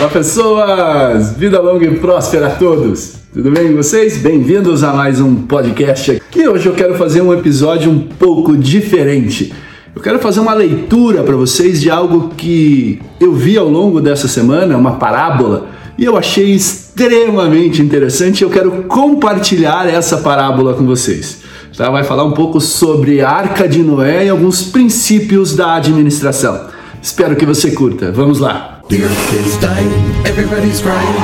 Olá 0.00 0.08
pessoas! 0.08 1.34
Vida 1.36 1.60
longa 1.60 1.84
e 1.84 1.98
próspera 1.98 2.46
a 2.46 2.50
todos! 2.52 3.16
Tudo 3.34 3.50
bem 3.50 3.68
com 3.68 3.76
vocês? 3.76 4.16
Bem-vindos 4.16 4.82
a 4.82 4.94
mais 4.94 5.20
um 5.20 5.42
podcast. 5.42 6.22
E 6.34 6.48
hoje 6.48 6.66
eu 6.66 6.72
quero 6.72 6.94
fazer 6.94 7.20
um 7.20 7.34
episódio 7.34 7.90
um 7.90 7.98
pouco 7.98 8.56
diferente. 8.56 9.52
Eu 9.94 10.00
quero 10.00 10.18
fazer 10.18 10.40
uma 10.40 10.54
leitura 10.54 11.22
para 11.22 11.36
vocês 11.36 11.82
de 11.82 11.90
algo 11.90 12.30
que 12.34 12.98
eu 13.20 13.34
vi 13.34 13.58
ao 13.58 13.68
longo 13.68 14.00
dessa 14.00 14.26
semana, 14.26 14.74
uma 14.74 14.92
parábola, 14.92 15.66
e 15.98 16.06
eu 16.06 16.16
achei 16.16 16.50
extremamente 16.50 17.82
interessante. 17.82 18.42
Eu 18.42 18.48
quero 18.48 18.84
compartilhar 18.84 19.86
essa 19.86 20.16
parábola 20.16 20.72
com 20.72 20.86
vocês. 20.86 21.42
Tá? 21.76 21.90
Vai 21.90 22.04
falar 22.04 22.24
um 22.24 22.32
pouco 22.32 22.58
sobre 22.58 23.20
a 23.20 23.28
Arca 23.28 23.68
de 23.68 23.82
Noé 23.82 24.24
e 24.24 24.30
alguns 24.30 24.62
princípios 24.62 25.54
da 25.54 25.74
administração. 25.74 26.68
Espero 27.02 27.36
que 27.36 27.44
você 27.44 27.72
curta. 27.72 28.10
Vamos 28.10 28.38
lá! 28.38 28.69
The 28.90 29.04
earth 29.04 29.34
is 29.34 29.56
dying, 29.60 30.26
everybody's 30.26 30.80
crying. 30.82 31.14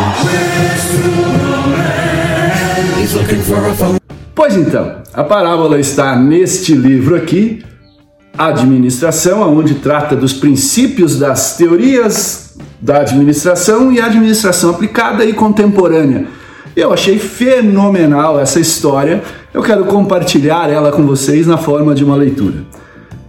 He's 2.97 3.13
looking 3.13 3.43
for 3.43 3.57
a 3.57 3.75
phone. 3.75 3.99
Pois 4.37 4.55
então, 4.55 5.03
a 5.13 5.25
parábola 5.25 5.81
está 5.81 6.15
neste 6.15 6.77
livro 6.77 7.17
aqui, 7.17 7.65
Administração, 8.39 9.59
onde 9.59 9.75
trata 9.75 10.15
dos 10.15 10.33
princípios 10.33 11.19
das 11.19 11.57
teorias 11.57 12.57
da 12.81 12.99
administração 12.99 13.91
e 13.91 14.01
administração 14.01 14.71
aplicada 14.71 15.25
e 15.25 15.33
contemporânea. 15.33 16.29
Eu 16.77 16.93
achei 16.93 17.19
fenomenal 17.19 18.39
essa 18.39 18.61
história. 18.61 19.25
Eu 19.53 19.61
quero 19.61 19.87
compartilhar 19.87 20.71
ela 20.71 20.93
com 20.93 21.05
vocês 21.05 21.49
na 21.49 21.59
forma 21.59 21.97
de 21.97 22.05
uma 22.05 22.15
leitura. 22.15 22.65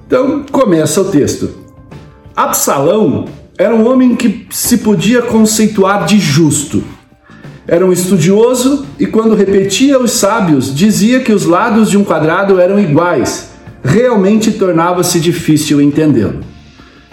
Então, 0.06 0.46
começa 0.52 1.02
o 1.02 1.06
texto. 1.06 1.50
Absalão 2.36 3.26
era 3.58 3.74
um 3.74 3.90
homem 3.90 4.16
que 4.16 4.46
se 4.52 4.78
podia 4.78 5.22
conceituar 5.22 6.06
de 6.06 6.20
justo. 6.20 6.84
Era 7.68 7.86
um 7.86 7.92
estudioso 7.92 8.86
e, 9.00 9.08
quando 9.08 9.36
repetia 9.36 10.00
os 10.00 10.12
sábios, 10.12 10.74
dizia 10.74 11.20
que 11.22 11.34
os 11.34 11.44
lados 11.44 11.90
de 11.90 11.98
um 11.98 12.04
quadrado 12.04 12.60
eram 12.60 12.80
iguais. 12.80 13.50
Realmente 13.84 14.52
tornava-se 14.52 15.20
difícil 15.20 15.82
entendê-lo. 15.82 16.42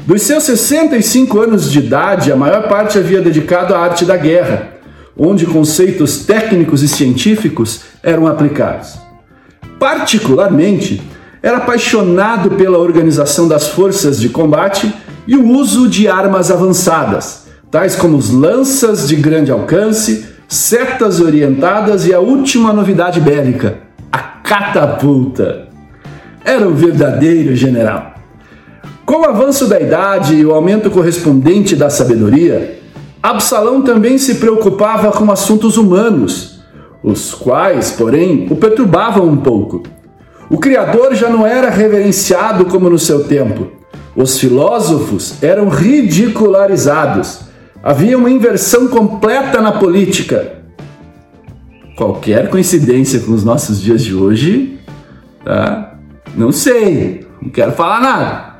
Dos 0.07 0.23
seus 0.23 0.45
65 0.45 1.41
anos 1.41 1.73
de 1.73 1.79
idade, 1.79 2.31
a 2.31 2.37
maior 2.37 2.69
parte 2.69 2.99
havia 2.99 3.23
dedicado 3.23 3.75
à 3.75 3.79
arte 3.79 4.05
da 4.05 4.17
guerra, 4.17 4.75
onde 5.17 5.47
conceitos 5.47 6.19
técnicos 6.27 6.83
e 6.83 6.89
científicos 6.89 7.81
eram 8.03 8.27
aplicados. 8.27 8.99
Particularmente, 9.79 11.01
era 11.43 11.57
apaixonado 11.57 12.51
pela 12.51 12.79
organização 12.79 13.49
das 13.49 13.69
forças 13.69 14.21
de 14.21 14.29
combate 14.29 14.93
e 15.27 15.37
o 15.37 15.49
uso 15.49 15.89
de 15.89 16.07
armas 16.07 16.51
avançadas, 16.51 17.47
tais 17.71 17.97
como 17.97 18.17
os 18.17 18.31
lanças 18.31 19.09
de 19.09 19.17
grande 19.17 19.51
alcance, 19.51 20.27
setas 20.49 21.21
orientadas 21.21 22.07
e 22.07 22.15
a 22.15 22.21
última 22.21 22.73
novidade 22.73 23.21
bélica, 23.21 23.79
a 24.13 24.19
catapulta. 24.19 25.69
Era 26.45 26.69
um 26.69 26.75
verdadeiro 26.75 27.57
general. 27.57 28.15
Com 29.07 29.23
o 29.23 29.25
avanço 29.25 29.67
da 29.67 29.81
idade 29.81 30.35
e 30.35 30.45
o 30.45 30.55
aumento 30.55 30.91
correspondente 30.91 31.75
da 31.75 31.91
sabedoria, 31.91 32.79
Absalão 33.23 33.83
também 33.83 34.19
se 34.19 34.37
preocupava 34.37 35.11
com 35.11 35.31
assuntos 35.33 35.79
humanos, 35.79 36.61
os 37.03 37.35
quais, 37.35 37.91
porém, 37.91 38.47
o 38.51 38.57
perturbavam 38.57 39.27
um 39.27 39.37
pouco. 39.37 39.83
O 40.51 40.59
Criador 40.59 41.15
já 41.15 41.31
não 41.31 41.47
era 41.47 41.71
reverenciado 41.71 42.67
como 42.67 42.91
no 42.91 42.99
seu 42.99 43.25
tempo 43.25 43.84
os 44.17 44.39
filósofos 44.39 45.43
eram 45.43 45.69
ridicularizados. 45.69 47.41
Havia 47.83 48.17
uma 48.17 48.31
inversão 48.31 48.89
completa 48.89 49.61
na 49.61 49.73
política. 49.73 50.55
Qualquer 51.97 52.49
coincidência 52.49 53.21
com 53.21 53.33
os 53.33 53.45
nossos 53.45 53.81
dias 53.81 54.03
de 54.03 54.15
hoje, 54.15 54.79
tá? 55.45 55.95
Não 56.37 56.51
sei, 56.51 57.27
não 57.41 57.51
quero 57.51 57.73
falar 57.73 58.01
nada. 58.01 58.55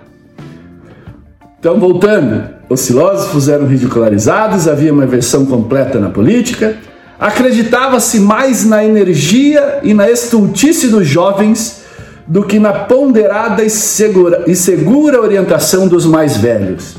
Então, 1.59 1.81
voltando, 1.81 2.49
os 2.69 2.87
filósofos 2.87 3.49
eram 3.49 3.67
ridicularizados, 3.67 4.69
havia 4.69 4.93
uma 4.93 5.05
inversão 5.05 5.47
completa 5.47 5.99
na 5.99 6.11
política, 6.11 6.77
acreditava-se 7.19 8.21
mais 8.21 8.65
na 8.65 8.85
energia 8.85 9.81
e 9.83 9.95
na 9.95 10.11
estultice 10.11 10.89
dos 10.89 11.07
jovens 11.07 11.84
do 12.27 12.43
que 12.45 12.59
na 12.59 12.73
ponderada 12.73 13.63
e 13.63 13.71
segura, 13.71 14.45
e 14.47 14.55
segura 14.55 15.21
orientação 15.21 15.87
dos 15.87 16.07
mais 16.07 16.37
velhos. 16.37 16.97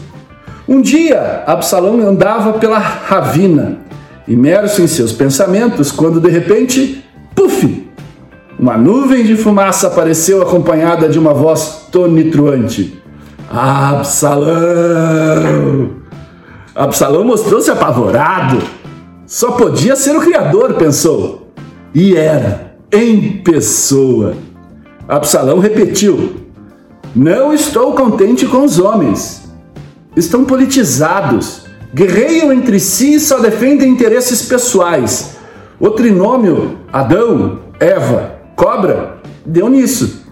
Um 0.67 0.81
dia, 0.81 1.43
Absalão 1.45 1.99
andava 2.01 2.53
pela 2.53 2.79
ravina, 2.79 3.79
imerso 4.27 4.81
em 4.81 4.87
seus 4.87 5.11
pensamentos, 5.11 5.91
quando 5.91 6.19
de 6.19 6.29
repente, 6.29 7.05
puf! 7.35 7.85
Uma 8.57 8.77
nuvem 8.77 9.23
de 9.23 9.35
fumaça 9.35 9.87
apareceu 9.87 10.41
acompanhada 10.41 11.09
de 11.09 11.19
uma 11.19 11.33
voz 11.33 11.87
tonitruante. 11.91 13.01
Absalão! 13.49 14.45
Absalão 16.73 17.23
mostrou-se 17.25 17.69
apavorado. 17.69 18.59
Só 19.25 19.51
podia 19.51 19.95
ser 19.95 20.15
o 20.15 20.21
Criador, 20.21 20.73
pensou. 20.75 21.51
E 21.93 22.15
era, 22.15 22.75
em 22.91 23.37
pessoa. 23.43 24.33
Absalão 25.07 25.59
repetiu: 25.59 26.35
Não 27.15 27.53
estou 27.53 27.93
contente 27.93 28.45
com 28.45 28.63
os 28.63 28.79
homens. 28.79 29.43
Estão 30.15 30.45
politizados, 30.45 31.65
guerreiam 31.93 32.51
entre 32.51 32.79
si 32.79 33.15
e 33.15 33.19
só 33.19 33.39
defendem 33.39 33.89
interesses 33.89 34.41
pessoais. 34.43 35.35
O 35.79 35.91
trinômio 35.91 36.79
Adão, 36.91 37.59
Eva, 37.79 38.35
cobra, 38.55 39.17
deu 39.45 39.69
nisso. 39.69 40.23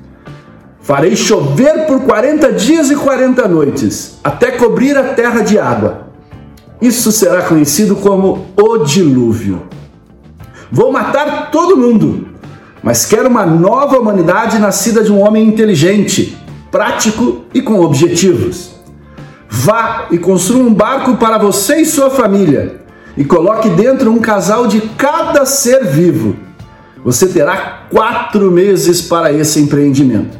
Farei 0.82 1.16
chover 1.16 1.86
por 1.86 2.02
40 2.02 2.52
dias 2.54 2.90
e 2.90 2.96
40 2.96 3.48
noites, 3.48 4.20
até 4.24 4.52
cobrir 4.52 4.98
a 4.98 5.14
terra 5.14 5.42
de 5.42 5.60
água. 5.60 6.08
Isso 6.82 7.12
será 7.12 7.44
conhecido 7.44 7.96
como 7.96 8.48
o 8.58 8.80
dilúvio. 8.80 9.64
Vou 10.72 10.92
matar 10.92 11.52
todo 11.52 11.78
mundo, 11.78 12.23
mas 12.84 13.06
quero 13.06 13.30
uma 13.30 13.46
nova 13.46 13.98
humanidade 13.98 14.60
nascida 14.60 15.02
de 15.02 15.12
um 15.12 15.26
homem 15.26 15.48
inteligente, 15.48 16.38
prático 16.70 17.46
e 17.54 17.62
com 17.62 17.80
objetivos. 17.80 18.72
Vá 19.50 20.08
e 20.12 20.18
construa 20.18 20.64
um 20.64 20.74
barco 20.74 21.16
para 21.16 21.38
você 21.38 21.78
e 21.78 21.86
sua 21.86 22.10
família 22.10 22.82
e 23.16 23.24
coloque 23.24 23.70
dentro 23.70 24.12
um 24.12 24.20
casal 24.20 24.68
de 24.68 24.82
cada 24.98 25.46
ser 25.46 25.86
vivo. 25.86 26.36
Você 27.06 27.28
terá 27.28 27.84
quatro 27.90 28.52
meses 28.52 29.02
para 29.02 29.32
esse 29.32 29.60
empreendimento. 29.60 30.38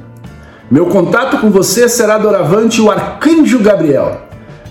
Meu 0.70 0.88
contato 0.88 1.38
com 1.38 1.52
você 1.52 1.88
será 1.88 2.18
doravante 2.18 2.82
o 2.82 2.90
arcanjo 2.90 3.60
Gabriel, 3.60 4.24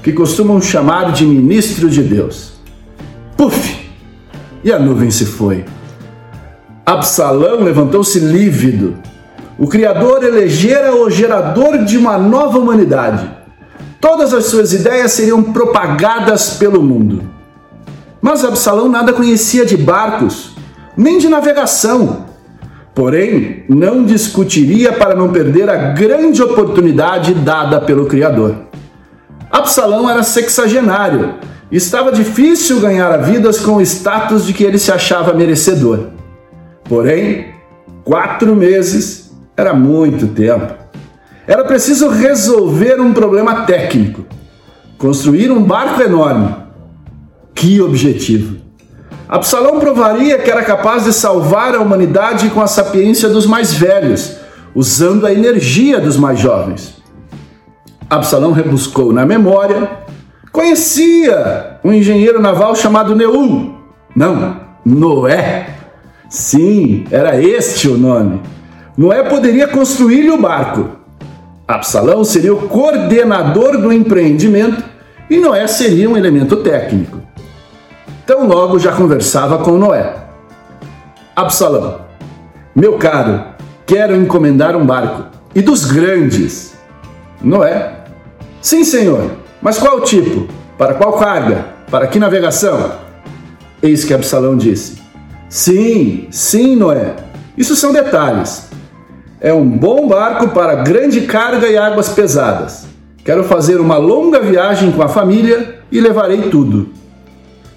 que 0.03 0.13
costumam 0.13 0.61
chamar 0.61 1.13
de 1.13 1.25
ministro 1.25 1.89
de 1.89 2.03
Deus. 2.03 2.55
Puf! 3.37 3.89
E 4.65 4.73
a 4.73 4.79
nuvem 4.79 5.11
se 5.11 5.25
foi. 5.25 5.65
Absalão 6.93 7.61
levantou-se 7.63 8.19
lívido. 8.19 8.97
O 9.59 9.67
Criador 9.67 10.23
elegera 10.23 10.95
o 10.95 11.09
gerador 11.11 11.85
de 11.85 11.97
uma 11.97 12.19
nova 12.19 12.59
humanidade. 12.59 13.31
Todas 14.01 14.35
as 14.35 14.47
suas 14.47 14.73
ideias 14.73 15.13
seriam 15.13 15.43
propagadas 15.43 16.51
pelo 16.59 16.83
mundo. 16.83 17.23
Mas 18.21 18.45
Absalão 18.45 18.89
nada 18.89 19.13
conhecia 19.13 19.65
de 19.65 19.77
barcos, 19.77 20.55
nem 20.97 21.19
de 21.19 21.29
navegação. 21.29 22.27
Porém, 22.95 23.65
não 23.69 24.05
discutiria 24.05 24.93
para 24.93 25.15
não 25.15 25.31
perder 25.31 25.71
a 25.71 25.93
grande 25.93 26.43
oportunidade 26.43 27.33
dada 27.33 27.81
pelo 27.81 28.07
Criador. 28.07 28.55
Absalão 29.51 30.11
era 30.11 30.23
sexagenário 30.23 31.35
estava 31.73 32.13
difícil 32.13 32.81
ganhar 32.81 33.11
a 33.11 33.17
vidas 33.17 33.59
com 33.59 33.77
o 33.77 33.81
status 33.81 34.45
de 34.45 34.53
que 34.53 34.63
ele 34.63 34.79
se 34.79 34.93
achava 34.93 35.33
merecedor. 35.33 36.09
Porém, 36.93 37.47
quatro 38.05 38.55
meses 38.55 39.33
era 39.57 39.73
muito 39.73 40.27
tempo. 40.27 40.75
Era 41.47 41.65
preciso 41.65 42.11
resolver 42.11 43.01
um 43.01 43.15
problema 43.15 43.65
técnico, 43.65 44.27
construir 44.99 45.51
um 45.51 45.63
barco 45.63 46.03
enorme. 46.03 46.55
Que 47.55 47.81
objetivo! 47.81 48.59
Absalão 49.27 49.81
provaria 49.81 50.39
que 50.39 50.51
era 50.51 50.63
capaz 50.63 51.05
de 51.05 51.15
salvar 51.15 51.75
a 51.75 51.81
humanidade 51.81 52.51
com 52.51 52.61
a 52.61 52.67
sapiência 52.67 53.31
dos 53.31 53.47
mais 53.47 53.73
velhos, 53.73 54.37
usando 54.75 55.27
a 55.27 55.33
energia 55.33 55.99
dos 55.99 56.19
mais 56.19 56.39
jovens. 56.39 56.99
Absalão 58.11 58.53
rebuscou 58.53 59.15
na 59.15 59.25
memória, 59.25 59.91
conhecia 60.53 61.79
um 61.83 61.91
engenheiro 61.91 62.39
naval 62.39 62.77
chamado 62.77 63.17
Neum, 63.17 63.79
não, 64.15 64.61
Noé, 64.85 65.81
Sim, 66.33 67.05
era 67.11 67.39
este 67.39 67.87
o 67.89 67.99
nome. 67.99 68.41
Noé 68.97 69.23
poderia 69.23 69.69
construir-lhe 69.69 70.31
o 70.31 70.41
barco. 70.41 70.89
Absalão 71.69 72.25
seria 72.25 72.55
o 72.55 72.69
coordenador 72.69 73.77
do 73.77 73.93
empreendimento 73.93 74.83
e 75.29 75.39
Noé 75.39 75.67
seria 75.67 76.09
um 76.09 76.17
elemento 76.17 76.57
técnico. 76.57 77.21
Tão 78.27 78.49
logo 78.49 78.79
já 78.79 78.93
conversava 78.93 79.59
com 79.59 79.73
Noé. 79.73 80.15
Absalão, 81.37 82.01
meu 82.75 82.97
caro, 82.97 83.45
quero 83.85 84.17
encomendar 84.17 84.75
um 84.75 84.87
barco, 84.87 85.27
e 85.55 85.61
dos 85.61 85.85
grandes. 85.85 86.79
Noé, 87.43 88.05
sim, 88.63 88.85
senhor, 88.85 89.33
mas 89.61 89.77
qual 89.77 90.01
tipo? 90.01 90.49
Para 90.79 90.95
qual 90.95 91.13
carga? 91.19 91.67
Para 91.91 92.07
que 92.07 92.19
navegação? 92.19 92.93
Eis 93.83 94.03
que 94.03 94.15
Absalão 94.15 94.57
disse: 94.57 95.02
Sim, 95.53 96.29
sim, 96.31 96.77
Noé, 96.77 97.15
isso 97.59 97.77
são 97.77 97.93
detalhes. 97.93 98.71
É 99.39 99.53
um 99.53 99.69
bom 99.69 100.09
barco 100.09 100.49
para 100.49 100.77
grande 100.77 101.21
carga 101.27 101.69
e 101.69 101.77
águas 101.77 102.09
pesadas. 102.09 102.87
Quero 103.23 103.45
fazer 103.45 103.79
uma 103.79 103.99
longa 103.99 104.41
viagem 104.41 104.91
com 104.93 105.03
a 105.03 105.11
família 105.11 105.81
e 105.93 106.01
levarei 106.01 106.49
tudo. 106.49 106.89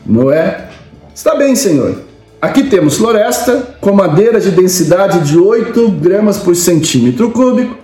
Noé, 0.06 0.70
está 1.14 1.36
bem, 1.36 1.54
senhor. 1.54 1.98
Aqui 2.42 2.64
temos 2.64 2.96
floresta 2.96 3.76
com 3.82 3.92
madeira 3.92 4.40
de 4.40 4.52
densidade 4.52 5.20
de 5.28 5.38
8 5.38 5.92
gramas 5.92 6.38
por 6.38 6.56
centímetro 6.56 7.30
cúbico, 7.30 7.76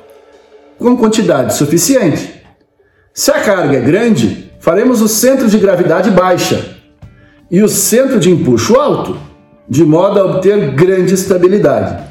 com 0.80 0.96
quantidade 0.96 1.54
suficiente. 1.54 2.42
Se 3.14 3.30
a 3.30 3.42
carga 3.42 3.76
é 3.76 3.82
grande, 3.82 4.54
faremos 4.62 5.02
o 5.02 5.10
centro 5.10 5.50
de 5.50 5.58
gravidade 5.58 6.10
baixa 6.12 6.78
e 7.52 7.62
o 7.62 7.68
centro 7.68 8.22
de 8.22 8.32
empuxo 8.32 8.80
alto, 8.80 9.31
de 9.68 9.86
modo 9.86 10.20
a 10.20 10.26
obter 10.26 10.72
grande 10.72 11.14
estabilidade. 11.14 12.04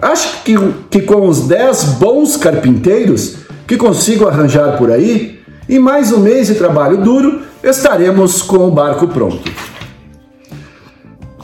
Acho 0.00 0.42
que, 0.42 0.54
que 0.90 1.02
com 1.02 1.28
os 1.28 1.46
10 1.46 1.84
bons 1.94 2.36
carpinteiros 2.36 3.36
que 3.66 3.76
consigo 3.76 4.26
arranjar 4.26 4.76
por 4.76 4.90
aí, 4.90 5.40
e 5.68 5.78
mais 5.78 6.12
um 6.12 6.18
mês 6.18 6.48
de 6.48 6.56
trabalho 6.56 6.98
duro, 6.98 7.42
estaremos 7.62 8.42
com 8.42 8.68
o 8.68 8.70
barco 8.70 9.06
pronto. 9.08 9.50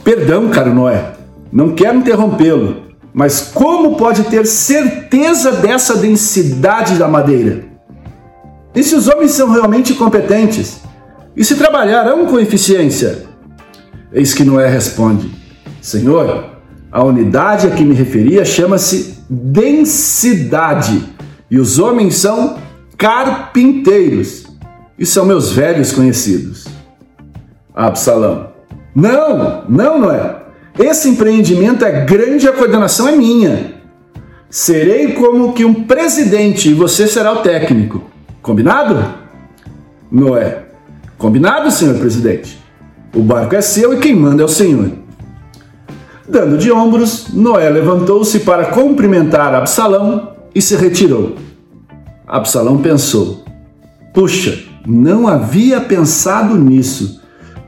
Perdão, 0.03 0.49
caro 0.49 0.75
Noé, 0.75 1.13
não 1.53 1.75
quero 1.75 1.99
interrompê-lo, 1.99 2.89
mas 3.13 3.41
como 3.55 3.97
pode 3.97 4.25
ter 4.25 4.47
certeza 4.47 5.53
dessa 5.53 5.97
densidade 5.97 6.97
da 6.97 7.07
madeira? 7.07 7.65
E 8.75 8.83
se 8.83 8.95
os 8.95 9.09
homens 9.09 9.33
são 9.33 9.51
realmente 9.51 9.95
competentes? 9.95 10.81
E 11.37 11.45
se 11.45 11.55
trabalharão 11.55 12.27
com 12.27 12.39
eficiência? 12.39 13.28
Eis 14.13 14.35
que 14.35 14.45
Noé 14.45 14.69
responde: 14.69 15.31
Senhor, 15.81 16.59
a 16.91 17.05
unidade 17.05 17.67
a 17.67 17.71
que 17.71 17.85
me 17.85 17.95
referia 17.95 18.45
chama-se 18.45 19.19
densidade, 19.29 21.05
e 21.51 21.59
os 21.59 21.79
homens 21.79 22.17
são 22.17 22.59
carpinteiros, 22.97 24.47
e 24.99 25.05
são 25.05 25.25
meus 25.25 25.53
velhos 25.53 25.93
conhecidos. 25.93 26.67
Absalão: 27.75 28.53
Não, 28.95 29.65
não, 29.69 29.99
Noé. 29.99 30.37
Esse 30.79 31.09
empreendimento 31.09 31.85
é 31.85 32.05
grande 32.05 32.47
e 32.47 32.49
a 32.49 32.53
coordenação 32.53 33.09
é 33.09 33.13
minha. 33.13 33.75
Serei 34.49 35.13
como 35.13 35.53
que 35.53 35.65
um 35.65 35.75
presidente 35.75 36.71
e 36.71 36.75
você 36.75 37.07
será 37.07 37.33
o 37.33 37.43
técnico. 37.43 38.03
Combinado? 38.41 39.15
Noé: 40.11 40.65
Combinado, 41.19 41.71
senhor 41.71 41.99
presidente. 41.99 42.59
O 43.19 43.21
barco 43.21 43.57
é 43.57 43.61
seu 43.61 43.93
e 43.93 43.97
quem 43.97 44.15
manda 44.15 44.43
é 44.43 44.45
o 44.45 44.49
Senhor. 44.49 44.93
Dando 46.29 46.57
de 46.57 46.71
ombros, 46.71 47.27
Noé 47.35 47.69
levantou-se 47.69 48.39
para 48.39 48.67
cumprimentar 48.67 49.53
Absalão 49.57 50.37
e 50.55 50.63
se 50.63 50.77
retirou. 50.77 51.35
Absalão 52.25 52.79
pensou: 52.79 53.43
Puxa, 54.15 54.61
não 54.87 55.27
havia 55.27 55.81
pensado 55.81 56.55
nisso. 56.55 57.21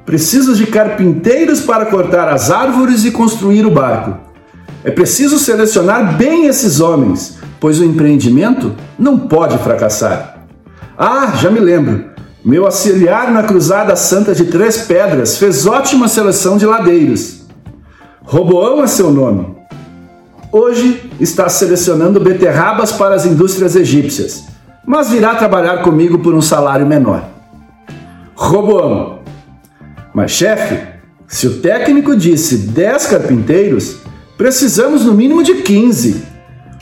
Preciso 0.06 0.55
de 0.55 0.67
carpinteiros 0.67 1.61
para 1.62 1.87
cortar 1.87 2.29
as 2.29 2.52
árvores 2.52 3.05
e 3.05 3.11
construir 3.11 3.67
o 3.67 3.73
barco. 3.73 4.19
É 4.85 4.91
preciso 4.93 5.37
selecionar 5.37 6.17
bem 6.17 6.47
esses 6.47 6.79
homens, 6.79 7.38
pois 7.58 7.81
o 7.81 7.85
empreendimento 7.85 8.73
não 8.97 9.19
pode 9.19 9.58
fracassar. 9.58 10.47
Ah, 10.97 11.32
já 11.35 11.50
me 11.50 11.58
lembro. 11.58 12.09
Meu 12.42 12.64
auxiliar 12.64 13.31
na 13.31 13.42
Cruzada 13.42 13.94
Santa 13.94 14.34
de 14.34 14.46
Três 14.46 14.78
Pedras 14.78 15.37
fez 15.37 15.66
ótima 15.66 16.08
seleção 16.08 16.56
de 16.56 16.64
ladeiros. 16.64 17.42
Roboão 18.22 18.82
é 18.82 18.87
seu 18.87 19.10
nome. 19.10 19.54
Hoje 20.50 21.10
está 21.20 21.50
selecionando 21.50 22.19
beterrabas 22.19 22.92
para 22.92 23.14
as 23.14 23.26
indústrias 23.26 23.76
egípcias, 23.76 24.44
mas 24.87 25.10
virá 25.10 25.34
trabalhar 25.34 25.82
comigo 25.82 26.19
por 26.20 26.34
um 26.34 26.40
salário 26.40 26.87
menor. 26.87 27.28
Roboão. 28.34 29.19
Mas, 30.14 30.31
chefe, 30.31 30.78
se 31.28 31.46
o 31.46 31.58
técnico 31.58 32.16
disse 32.16 32.56
10 32.56 33.06
carpinteiros, 33.06 33.98
precisamos 34.38 35.04
no 35.04 35.12
mínimo 35.12 35.42
de 35.42 35.56
15. 35.56 36.25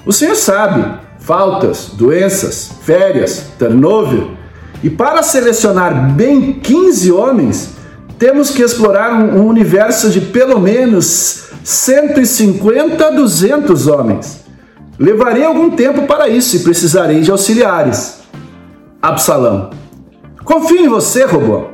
O 0.06 0.12
senhor 0.12 0.36
sabe, 0.36 1.00
faltas, 1.18 1.90
doenças, 1.94 2.70
férias, 2.84 3.46
turnover 3.58 4.37
e 4.82 4.88
para 4.88 5.22
selecionar 5.22 6.12
bem 6.12 6.52
15 6.52 7.10
homens, 7.10 7.70
temos 8.18 8.50
que 8.50 8.62
explorar 8.62 9.12
um, 9.12 9.46
universo 9.46 10.10
de 10.10 10.20
pelo 10.20 10.60
menos 10.60 11.48
150 11.64 13.06
a 13.06 13.10
200 13.10 13.86
homens. 13.86 14.44
Levarei 14.98 15.44
algum 15.44 15.70
tempo 15.70 16.02
para 16.02 16.28
isso 16.28 16.56
e 16.56 16.60
precisarei 16.60 17.20
de 17.20 17.30
auxiliares. 17.30 18.18
Absalão. 19.00 19.70
Confio 20.44 20.84
em 20.84 20.88
você, 20.88 21.24
robô. 21.24 21.68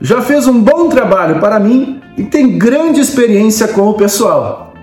Já 0.00 0.20
fez 0.20 0.46
um 0.46 0.60
bom 0.60 0.88
trabalho 0.88 1.40
para 1.40 1.58
mim 1.58 2.00
e 2.16 2.24
tem 2.24 2.58
grande 2.58 3.00
experiência 3.00 3.68
com 3.68 3.88
o 3.88 3.94
pessoal. 3.94 4.74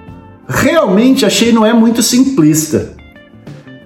Realmente 0.47 1.25
achei 1.25 1.51
não 1.51 1.65
é 1.65 1.73
muito 1.73 2.01
simplista. 2.01 2.95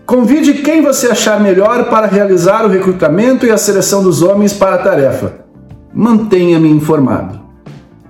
Convide 0.09 0.55
quem 0.55 0.81
você 0.81 1.11
achar 1.11 1.39
melhor 1.39 1.87
para 1.87 2.07
realizar 2.07 2.65
o 2.65 2.67
recrutamento 2.67 3.45
e 3.45 3.51
a 3.51 3.57
seleção 3.59 4.01
dos 4.01 4.23
homens 4.23 4.51
para 4.51 4.73
a 4.73 4.79
tarefa. 4.79 5.33
Mantenha-me 5.93 6.67
informado. 6.67 7.39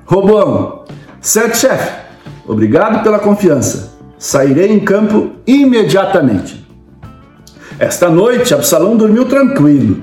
Robão, 0.05 0.85
certo, 1.19 1.57
chefe. 1.57 1.91
Obrigado 2.47 3.03
pela 3.03 3.19
confiança. 3.19 3.97
Sairei 4.17 4.71
em 4.71 4.79
campo 4.79 5.31
imediatamente. 5.45 6.65
Esta 7.77 8.09
noite, 8.09 8.53
Absalão 8.53 8.95
dormiu 8.95 9.25
tranquilo. 9.25 10.01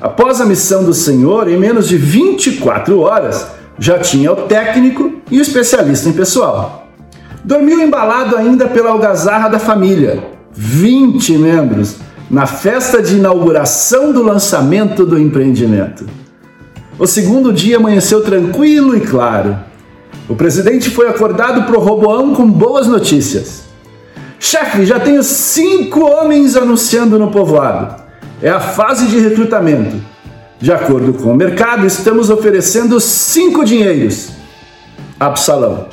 Após 0.00 0.40
a 0.40 0.46
missão 0.46 0.82
do 0.82 0.94
Senhor, 0.94 1.46
em 1.46 1.58
menos 1.58 1.86
de 1.86 1.98
24 1.98 2.98
horas, 3.00 3.48
já 3.78 3.98
tinha 3.98 4.32
o 4.32 4.46
técnico 4.46 5.20
e 5.30 5.38
o 5.38 5.42
especialista 5.42 6.08
em 6.08 6.14
pessoal. 6.14 6.88
Dormiu 7.44 7.82
embalado 7.82 8.34
ainda 8.34 8.66
pela 8.66 8.92
algazarra 8.92 9.50
da 9.50 9.58
família, 9.58 10.32
20 10.54 11.36
membros 11.36 11.96
na 12.30 12.46
festa 12.46 13.02
de 13.02 13.16
inauguração 13.16 14.12
do 14.12 14.22
lançamento 14.22 15.04
do 15.04 15.18
empreendimento. 15.18 16.06
O 16.98 17.06
segundo 17.06 17.52
dia 17.52 17.76
amanheceu 17.76 18.22
tranquilo 18.22 18.96
e 18.96 19.00
claro. 19.00 19.58
O 20.28 20.34
presidente 20.34 20.90
foi 20.90 21.08
acordado 21.08 21.64
por 21.64 21.82
Roboão 21.82 22.34
com 22.34 22.48
boas 22.48 22.86
notícias. 22.86 23.64
Chefe, 24.38 24.86
já 24.86 25.00
tenho 25.00 25.22
cinco 25.22 26.00
homens 26.00 26.56
anunciando 26.56 27.18
no 27.18 27.30
povoado. 27.30 28.02
É 28.40 28.50
a 28.50 28.60
fase 28.60 29.06
de 29.06 29.18
recrutamento. 29.18 29.96
De 30.60 30.72
acordo 30.72 31.14
com 31.14 31.32
o 31.32 31.36
mercado, 31.36 31.86
estamos 31.86 32.30
oferecendo 32.30 33.00
cinco 33.00 33.64
dinheiros. 33.64 34.30
Absalão. 35.18 35.88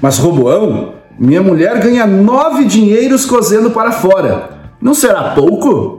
Mas 0.00 0.18
Roboão 0.18 0.97
minha 1.18 1.42
mulher 1.42 1.80
ganha 1.80 2.06
nove 2.06 2.64
dinheiros 2.64 3.26
cozendo 3.26 3.70
para 3.70 3.90
fora. 3.90 4.50
Não 4.80 4.94
será 4.94 5.30
pouco? 5.30 5.98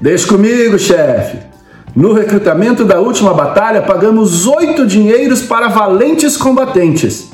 Deixe 0.00 0.26
comigo, 0.26 0.76
chefe. 0.78 1.38
No 1.94 2.12
recrutamento 2.12 2.84
da 2.84 2.98
última 2.98 3.32
batalha, 3.32 3.82
pagamos 3.82 4.48
oito 4.48 4.84
dinheiros 4.84 5.42
para 5.42 5.68
valentes 5.68 6.36
combatentes. 6.36 7.30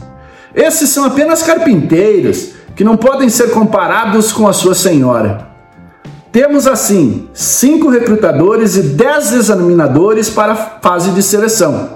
Esses 0.55 0.91
são 0.91 1.05
apenas 1.05 1.43
carpinteiros, 1.43 2.51
que 2.77 2.85
não 2.85 2.99
podem 2.99 3.31
ser 3.31 3.51
comparados 3.53 4.31
com 4.31 4.47
a 4.47 4.53
sua 4.53 4.75
senhora. 4.75 5.49
Temos 6.31 6.67
assim 6.67 7.29
cinco 7.33 7.89
recrutadores 7.89 8.77
e 8.77 8.83
dez 8.83 9.33
examinadores 9.33 10.29
para 10.29 10.53
a 10.53 10.57
fase 10.57 11.13
de 11.13 11.23
seleção, 11.23 11.91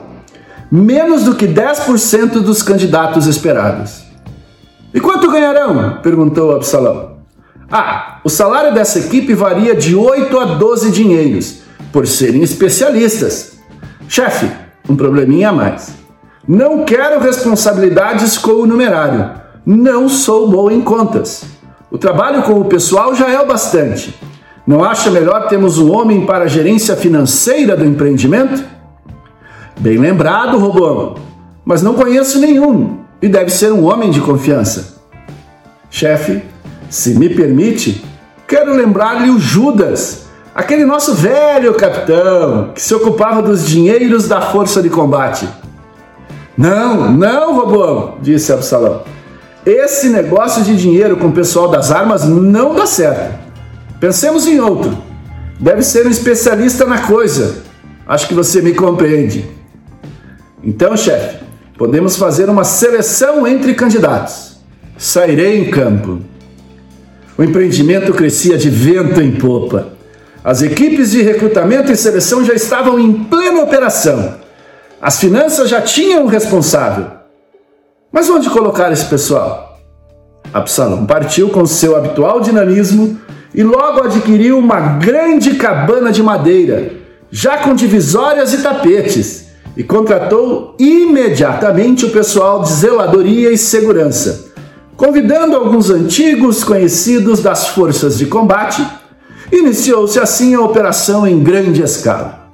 menos 0.72 1.24
do 1.24 1.34
que 1.34 1.46
10% 1.46 2.40
dos 2.40 2.62
candidatos 2.62 3.26
esperados. 3.26 4.04
E 4.94 5.00
quanto 5.00 5.28
ganharão? 5.28 5.98
perguntou 6.00 6.54
Absalão. 6.54 7.16
Ah, 7.68 8.20
o 8.22 8.30
salário 8.30 8.72
dessa 8.72 9.00
equipe 9.00 9.34
varia 9.34 9.74
de 9.74 9.96
8 9.96 10.38
a 10.38 10.44
12 10.44 10.92
dinheiros, 10.92 11.62
por 11.92 12.06
serem 12.06 12.44
especialistas. 12.44 13.58
Chefe, 14.08 14.48
um 14.88 14.94
probleminha 14.94 15.48
a 15.48 15.52
mais. 15.52 15.96
Não 16.46 16.84
quero 16.84 17.18
responsabilidades 17.18 18.38
com 18.38 18.52
o 18.52 18.66
numerário. 18.66 19.32
Não 19.66 20.08
sou 20.08 20.48
bom 20.48 20.70
em 20.70 20.80
contas. 20.80 21.44
O 21.90 21.98
trabalho 21.98 22.44
com 22.44 22.60
o 22.60 22.66
pessoal 22.66 23.16
já 23.16 23.28
é 23.28 23.40
o 23.40 23.46
bastante. 23.46 24.14
Não 24.64 24.84
acha 24.84 25.10
melhor 25.10 25.48
termos 25.48 25.76
um 25.76 25.90
homem 25.92 26.24
para 26.24 26.44
a 26.44 26.48
gerência 26.48 26.94
financeira 26.94 27.76
do 27.76 27.84
empreendimento? 27.84 28.62
Bem 29.80 29.98
lembrado, 29.98 30.56
Robão, 30.56 31.16
mas 31.64 31.82
não 31.82 31.94
conheço 31.94 32.38
nenhum 32.38 33.03
e 33.24 33.28
deve 33.28 33.48
ser 33.48 33.72
um 33.72 33.86
homem 33.86 34.10
de 34.10 34.20
confiança. 34.20 34.98
Chefe, 35.88 36.42
se 36.90 37.14
me 37.14 37.30
permite, 37.30 38.04
quero 38.46 38.74
lembrar-lhe 38.74 39.30
o 39.30 39.38
Judas, 39.38 40.26
aquele 40.54 40.84
nosso 40.84 41.14
velho 41.14 41.72
capitão 41.72 42.72
que 42.74 42.82
se 42.82 42.94
ocupava 42.94 43.40
dos 43.40 43.66
dinheiros 43.66 44.28
da 44.28 44.42
força 44.42 44.82
de 44.82 44.90
combate. 44.90 45.48
Não, 46.54 47.10
não, 47.10 47.54
Robão, 47.54 48.18
disse 48.20 48.52
Absalão. 48.52 49.04
Esse 49.64 50.10
negócio 50.10 50.62
de 50.62 50.76
dinheiro 50.76 51.16
com 51.16 51.28
o 51.28 51.32
pessoal 51.32 51.68
das 51.68 51.90
armas 51.90 52.26
não 52.26 52.74
dá 52.74 52.84
certo. 52.84 53.38
Pensemos 53.98 54.46
em 54.46 54.60
outro. 54.60 54.98
Deve 55.58 55.82
ser 55.82 56.06
um 56.06 56.10
especialista 56.10 56.84
na 56.84 56.98
coisa. 56.98 57.62
Acho 58.06 58.28
que 58.28 58.34
você 58.34 58.60
me 58.60 58.74
compreende. 58.74 59.48
Então, 60.62 60.94
chefe, 60.94 61.43
podemos 61.76 62.16
fazer 62.16 62.48
uma 62.48 62.64
seleção 62.64 63.46
entre 63.46 63.74
candidatos. 63.74 64.56
Sairei 64.96 65.58
em 65.58 65.70
campo. 65.70 66.20
O 67.36 67.42
empreendimento 67.42 68.12
crescia 68.12 68.56
de 68.56 68.70
vento 68.70 69.20
em 69.20 69.32
popa. 69.32 69.88
As 70.42 70.62
equipes 70.62 71.10
de 71.10 71.22
recrutamento 71.22 71.90
e 71.90 71.96
seleção 71.96 72.44
já 72.44 72.54
estavam 72.54 72.98
em 72.98 73.12
plena 73.12 73.62
operação. 73.62 74.36
As 75.00 75.18
finanças 75.18 75.68
já 75.68 75.80
tinham 75.80 76.24
um 76.24 76.28
responsável. 76.28 77.06
Mas 78.12 78.30
onde 78.30 78.48
colocar 78.48 78.92
esse 78.92 79.06
pessoal? 79.06 79.80
Absalão 80.52 81.04
partiu 81.04 81.48
com 81.48 81.66
seu 81.66 81.96
habitual 81.96 82.40
dinamismo 82.40 83.18
e 83.52 83.62
logo 83.64 84.04
adquiriu 84.04 84.58
uma 84.58 84.80
grande 84.98 85.54
cabana 85.54 86.12
de 86.12 86.22
madeira, 86.22 86.92
já 87.30 87.58
com 87.58 87.74
divisórias 87.74 88.52
e 88.52 88.62
tapetes, 88.62 89.43
e 89.76 89.82
contratou 89.82 90.74
imediatamente 90.78 92.06
o 92.06 92.10
pessoal 92.10 92.62
de 92.62 92.72
zeladoria 92.72 93.52
e 93.52 93.58
segurança, 93.58 94.52
convidando 94.96 95.56
alguns 95.56 95.90
antigos 95.90 96.62
conhecidos 96.62 97.40
das 97.40 97.68
forças 97.68 98.16
de 98.16 98.26
combate. 98.26 98.86
Iniciou-se 99.52 100.18
assim 100.18 100.54
a 100.54 100.60
operação 100.60 101.26
em 101.26 101.42
grande 101.42 101.82
escala. 101.82 102.48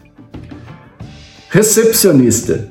Recepcionista. 1.50 2.68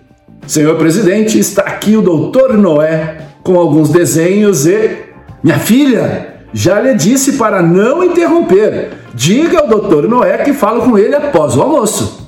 Senhor 0.47 0.75
presidente, 0.77 1.37
está 1.37 1.61
aqui 1.61 1.95
o 1.95 2.01
doutor 2.01 2.57
Noé 2.57 3.29
com 3.43 3.57
alguns 3.57 3.89
desenhos 3.89 4.65
e. 4.65 5.09
Minha 5.41 5.59
filha, 5.59 6.35
já 6.51 6.81
lhe 6.81 6.93
disse 6.95 7.33
para 7.33 7.61
não 7.61 8.03
interromper. 8.03 8.89
Diga 9.13 9.59
ao 9.59 9.67
doutor 9.67 10.07
Noé 10.07 10.39
que 10.39 10.53
falo 10.53 10.81
com 10.81 10.97
ele 10.97 11.15
após 11.15 11.55
o 11.55 11.61
almoço. 11.61 12.18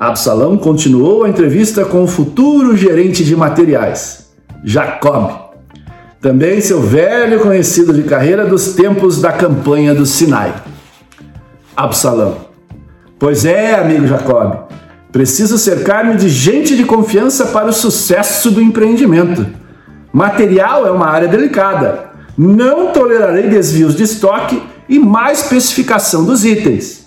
Absalão 0.00 0.56
continuou 0.56 1.24
a 1.24 1.28
entrevista 1.28 1.84
com 1.84 2.02
o 2.02 2.06
futuro 2.06 2.74
gerente 2.74 3.22
de 3.22 3.36
materiais, 3.36 4.30
Jacob. 4.64 5.30
Também 6.22 6.58
seu 6.62 6.80
velho 6.80 7.40
conhecido 7.40 7.92
de 7.92 8.04
carreira 8.04 8.46
dos 8.46 8.72
tempos 8.72 9.20
da 9.20 9.30
campanha 9.30 9.94
do 9.94 10.06
Sinai. 10.06 10.54
Absalão. 11.76 12.46
Pois 13.18 13.44
é, 13.44 13.74
amigo 13.74 14.06
Jacob, 14.06 14.70
preciso 15.12 15.58
cercar-me 15.58 16.16
de 16.16 16.30
gente 16.30 16.74
de 16.74 16.84
confiança 16.84 17.46
para 17.48 17.68
o 17.68 17.72
sucesso 17.72 18.50
do 18.50 18.62
empreendimento. 18.62 19.46
Material 20.10 20.86
é 20.86 20.90
uma 20.90 21.08
área 21.08 21.28
delicada 21.28 22.10
não 22.42 22.90
tolerarei 22.90 23.50
desvios 23.50 23.94
de 23.94 24.04
estoque 24.04 24.62
e 24.88 24.98
mais 24.98 25.42
especificação 25.42 26.24
dos 26.24 26.42
itens. 26.42 27.06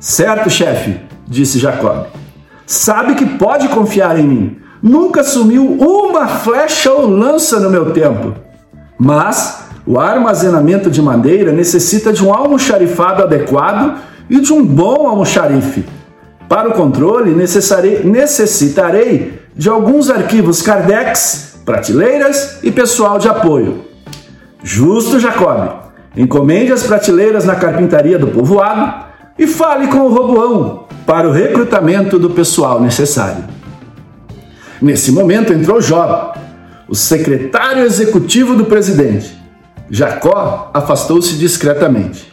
Certo, 0.00 0.50
chefe, 0.50 1.00
disse 1.26 1.58
Jacob. 1.58 2.06
Sabe 2.66 3.14
que 3.14 3.24
pode 3.24 3.68
confiar 3.68 4.18
em 4.18 4.24
mim. 4.24 4.58
Nunca 4.82 5.22
sumiu 5.24 5.64
uma 5.64 6.26
flecha 6.26 6.92
ou 6.92 7.08
lança 7.08 7.60
no 7.60 7.70
meu 7.70 7.92
tempo. 7.92 8.34
Mas 8.98 9.66
o 9.86 9.98
armazenamento 10.00 10.90
de 10.90 11.00
madeira 11.00 11.52
necessita 11.52 12.12
de 12.12 12.24
um 12.24 12.34
almoxarifado 12.34 13.22
adequado 13.22 13.98
e 14.28 14.40
de 14.40 14.52
um 14.52 14.64
bom 14.64 15.08
almoxarife. 15.08 15.84
Para 16.48 16.68
o 16.68 16.72
controle, 16.72 17.32
necessitarei 18.04 19.40
de 19.54 19.68
alguns 19.68 20.10
arquivos 20.10 20.60
Cardex, 20.62 21.60
prateleiras 21.64 22.58
e 22.62 22.70
pessoal 22.70 23.18
de 23.18 23.28
apoio. 23.28 23.84
Justo 24.62 25.18
Jacob, 25.18 25.68
encomende 26.16 26.72
as 26.72 26.82
prateleiras 26.84 27.44
na 27.44 27.54
carpintaria 27.56 28.18
do 28.18 28.28
povoado 28.28 29.05
e 29.38 29.46
fale 29.46 29.88
com 29.88 29.98
o 29.98 30.12
Roboão 30.12 30.86
para 31.06 31.28
o 31.28 31.32
recrutamento 31.32 32.18
do 32.18 32.30
pessoal 32.30 32.80
necessário. 32.80 33.44
Nesse 34.80 35.12
momento 35.12 35.52
entrou 35.52 35.80
Job, 35.80 36.38
o 36.88 36.94
secretário 36.94 37.84
executivo 37.84 38.54
do 38.54 38.64
presidente. 38.64 39.36
Jacó 39.90 40.70
afastou-se 40.74 41.34
discretamente. 41.34 42.32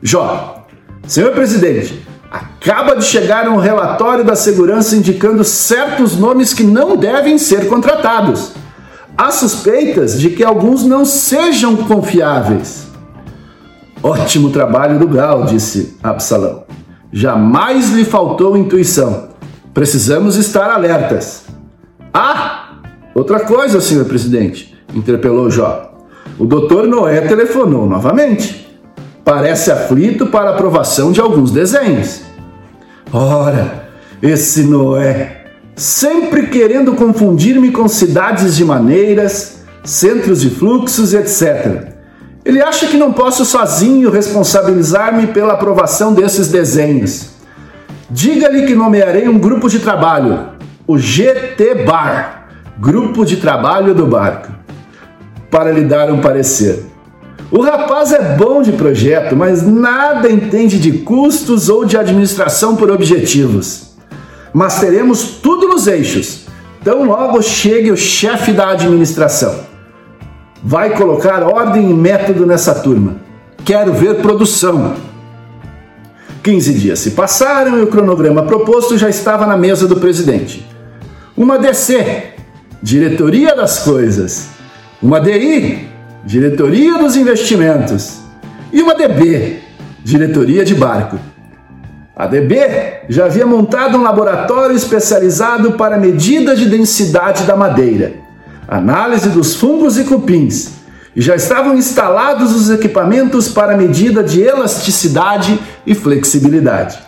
Jó, 0.00 0.66
senhor 1.06 1.32
presidente, 1.32 2.06
acaba 2.30 2.96
de 2.96 3.04
chegar 3.04 3.48
um 3.48 3.56
relatório 3.56 4.24
da 4.24 4.34
segurança 4.36 4.96
indicando 4.96 5.44
certos 5.44 6.16
nomes 6.16 6.54
que 6.54 6.64
não 6.64 6.96
devem 6.96 7.38
ser 7.38 7.68
contratados. 7.68 8.52
Há 9.16 9.30
suspeitas 9.30 10.18
de 10.18 10.30
que 10.30 10.42
alguns 10.42 10.84
não 10.84 11.04
sejam 11.04 11.76
confiáveis. 11.76 12.86
Ótimo 14.02 14.50
trabalho 14.50 14.98
do 14.98 15.06
Gal, 15.06 15.44
disse 15.44 15.96
Absalão. 16.02 16.64
Jamais 17.12 17.90
lhe 17.90 18.04
faltou 18.04 18.56
intuição. 18.56 19.28
Precisamos 19.72 20.36
estar 20.36 20.70
alertas. 20.70 21.44
Ah, 22.12 22.78
outra 23.14 23.40
coisa, 23.40 23.80
senhor 23.80 24.04
presidente, 24.06 24.76
interpelou 24.92 25.50
Jó. 25.50 25.94
O 26.38 26.44
doutor 26.44 26.88
Noé 26.88 27.20
telefonou 27.20 27.86
novamente. 27.86 28.68
Parece 29.24 29.70
aflito 29.70 30.26
para 30.26 30.50
aprovação 30.50 31.12
de 31.12 31.20
alguns 31.20 31.52
desenhos. 31.52 32.22
Ora, 33.12 33.88
esse 34.20 34.64
Noé 34.64 35.44
sempre 35.76 36.48
querendo 36.48 36.94
confundir-me 36.94 37.70
com 37.70 37.86
cidades 37.86 38.56
de 38.56 38.64
maneiras, 38.64 39.60
centros 39.84 40.40
de 40.40 40.50
fluxos, 40.50 41.14
etc. 41.14 41.91
Ele 42.44 42.60
acha 42.60 42.86
que 42.86 42.96
não 42.96 43.12
posso 43.12 43.44
sozinho 43.44 44.10
responsabilizar-me 44.10 45.28
pela 45.28 45.52
aprovação 45.52 46.12
desses 46.12 46.48
desenhos. 46.48 47.30
Diga-lhe 48.10 48.66
que 48.66 48.74
nomearei 48.74 49.28
um 49.28 49.38
grupo 49.38 49.68
de 49.68 49.78
trabalho, 49.78 50.48
o 50.86 50.98
GT 50.98 51.84
Bar 51.86 52.48
Grupo 52.78 53.24
de 53.24 53.36
Trabalho 53.36 53.94
do 53.94 54.06
Barco 54.06 54.50
para 55.50 55.70
lhe 55.70 55.84
dar 55.84 56.10
um 56.10 56.20
parecer. 56.20 56.84
O 57.50 57.60
rapaz 57.60 58.12
é 58.12 58.36
bom 58.36 58.62
de 58.62 58.72
projeto, 58.72 59.36
mas 59.36 59.62
nada 59.62 60.30
entende 60.30 60.78
de 60.78 60.98
custos 60.98 61.68
ou 61.68 61.84
de 61.84 61.96
administração 61.96 62.74
por 62.74 62.90
objetivos 62.90 63.92
mas 64.52 64.78
teremos 64.80 65.24
tudo 65.42 65.66
nos 65.66 65.86
eixos. 65.86 66.42
Tão 66.84 67.04
logo 67.04 67.40
chegue 67.40 67.90
o 67.90 67.96
chefe 67.96 68.52
da 68.52 68.70
administração. 68.70 69.71
Vai 70.62 70.96
colocar 70.96 71.42
ordem 71.42 71.90
e 71.90 71.94
método 71.94 72.46
nessa 72.46 72.74
turma. 72.74 73.16
Quero 73.64 73.92
ver 73.92 74.22
produção. 74.22 74.94
15 76.42 76.74
dias 76.74 76.98
se 76.98 77.12
passaram 77.12 77.78
e 77.78 77.82
o 77.82 77.86
cronograma 77.88 78.44
proposto 78.44 78.96
já 78.96 79.08
estava 79.08 79.46
na 79.46 79.56
mesa 79.56 79.88
do 79.88 79.96
presidente. 79.96 80.66
Uma 81.36 81.58
DC, 81.58 82.34
Diretoria 82.82 83.56
das 83.56 83.80
Coisas. 83.80 84.48
Uma 85.02 85.20
DI, 85.20 85.88
Diretoria 86.24 86.98
dos 86.98 87.16
Investimentos. 87.16 88.20
E 88.72 88.80
uma 88.82 88.94
DB, 88.94 89.58
Diretoria 90.04 90.64
de 90.64 90.74
Barco. 90.74 91.18
A 92.14 92.26
DB 92.26 93.00
já 93.08 93.24
havia 93.24 93.46
montado 93.46 93.98
um 93.98 94.02
laboratório 94.02 94.76
especializado 94.76 95.72
para 95.72 95.98
medida 95.98 96.54
de 96.54 96.68
densidade 96.68 97.44
da 97.44 97.56
madeira, 97.56 98.21
análise 98.66 99.28
dos 99.28 99.54
fungos 99.56 99.98
e 99.98 100.04
cupins, 100.04 100.72
e 101.14 101.20
já 101.20 101.34
estavam 101.34 101.76
instalados 101.76 102.54
os 102.54 102.70
equipamentos 102.70 103.48
para 103.48 103.76
medida 103.76 104.22
de 104.22 104.40
elasticidade 104.40 105.58
e 105.86 105.94
flexibilidade. 105.94 106.98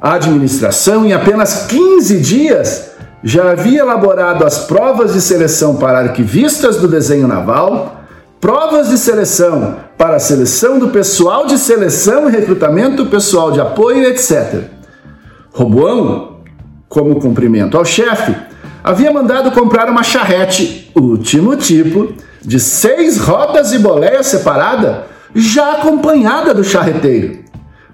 A 0.00 0.14
administração, 0.14 1.04
em 1.04 1.12
apenas 1.12 1.66
15 1.66 2.20
dias, 2.20 2.92
já 3.22 3.50
havia 3.50 3.80
elaborado 3.80 4.44
as 4.44 4.60
provas 4.60 5.12
de 5.12 5.20
seleção 5.20 5.76
para 5.76 5.98
arquivistas 5.98 6.76
do 6.76 6.86
desenho 6.86 7.26
naval, 7.26 8.04
provas 8.40 8.88
de 8.88 8.96
seleção 8.96 9.76
para 9.96 10.16
a 10.16 10.20
seleção 10.20 10.78
do 10.78 10.88
pessoal 10.88 11.46
de 11.46 11.58
seleção 11.58 12.28
e 12.28 12.32
recrutamento 12.32 13.06
pessoal 13.06 13.50
de 13.50 13.60
apoio, 13.60 14.04
etc. 14.04 14.62
Roboão, 15.52 16.38
como 16.88 17.20
cumprimento 17.20 17.76
ao 17.76 17.84
chefe, 17.84 18.34
havia 18.82 19.12
mandado 19.12 19.50
comprar 19.52 19.88
uma 19.88 20.02
charrete, 20.02 20.90
último 20.94 21.56
tipo, 21.56 22.12
de 22.42 22.58
seis 22.58 23.18
rodas 23.18 23.72
e 23.72 23.78
boleia 23.78 24.22
separada, 24.22 25.06
já 25.34 25.72
acompanhada 25.72 26.54
do 26.54 26.64
charreteiro. 26.64 27.44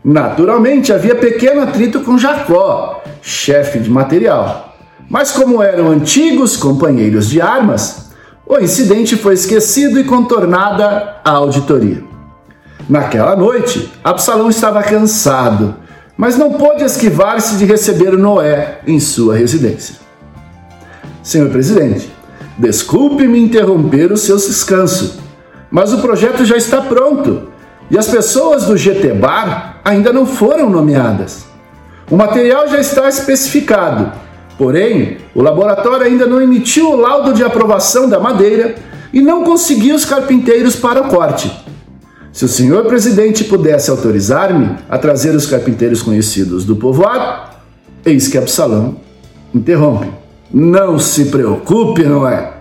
Naturalmente, 0.04 0.92
havia 0.92 1.14
pequeno 1.14 1.62
atrito 1.62 2.00
com 2.00 2.18
Jacó, 2.18 3.02
chefe 3.22 3.78
de 3.78 3.90
material. 3.90 4.76
Mas, 5.08 5.32
como 5.32 5.62
eram 5.62 5.88
antigos 5.88 6.56
companheiros 6.56 7.28
de 7.28 7.40
armas, 7.40 8.10
o 8.46 8.58
incidente 8.58 9.16
foi 9.16 9.34
esquecido 9.34 9.98
e 9.98 10.04
contornada 10.04 11.16
a 11.24 11.30
auditoria. 11.30 12.02
Naquela 12.88 13.34
noite, 13.34 13.90
Absalão 14.04 14.50
estava 14.50 14.82
cansado, 14.82 15.76
mas 16.16 16.36
não 16.36 16.52
pôde 16.52 16.84
esquivar-se 16.84 17.56
de 17.56 17.64
receber 17.64 18.12
Noé 18.12 18.80
em 18.86 19.00
sua 19.00 19.36
residência. 19.36 19.96
Senhor 21.24 21.48
presidente, 21.48 22.12
desculpe-me 22.58 23.40
interromper 23.40 24.12
o 24.12 24.16
seu 24.16 24.36
descanso, 24.36 25.18
mas 25.70 25.90
o 25.90 26.02
projeto 26.02 26.44
já 26.44 26.54
está 26.54 26.82
pronto 26.82 27.48
e 27.90 27.96
as 27.96 28.06
pessoas 28.08 28.66
do 28.66 28.76
GT 28.76 29.14
Bar 29.14 29.80
ainda 29.82 30.12
não 30.12 30.26
foram 30.26 30.68
nomeadas. 30.68 31.46
O 32.10 32.16
material 32.16 32.68
já 32.68 32.78
está 32.78 33.08
especificado, 33.08 34.12
porém, 34.58 35.16
o 35.34 35.40
laboratório 35.40 36.04
ainda 36.04 36.26
não 36.26 36.42
emitiu 36.42 36.90
o 36.90 36.96
laudo 36.96 37.32
de 37.32 37.42
aprovação 37.42 38.06
da 38.06 38.20
madeira 38.20 38.74
e 39.10 39.22
não 39.22 39.44
conseguiu 39.44 39.96
os 39.96 40.04
carpinteiros 40.04 40.76
para 40.76 41.00
o 41.00 41.08
corte. 41.08 41.50
Se 42.34 42.44
o 42.44 42.48
senhor 42.48 42.84
presidente 42.84 43.44
pudesse 43.44 43.90
autorizar-me 43.90 44.76
a 44.90 44.98
trazer 44.98 45.34
os 45.34 45.46
carpinteiros 45.46 46.02
conhecidos 46.02 46.66
do 46.66 46.76
povoado, 46.76 47.50
eis 48.04 48.28
que 48.28 48.36
Absalão 48.36 48.96
interrompe. 49.54 50.23
Não 50.56 51.00
se 51.00 51.24
preocupe, 51.24 52.04
não 52.04 52.28
é? 52.28 52.52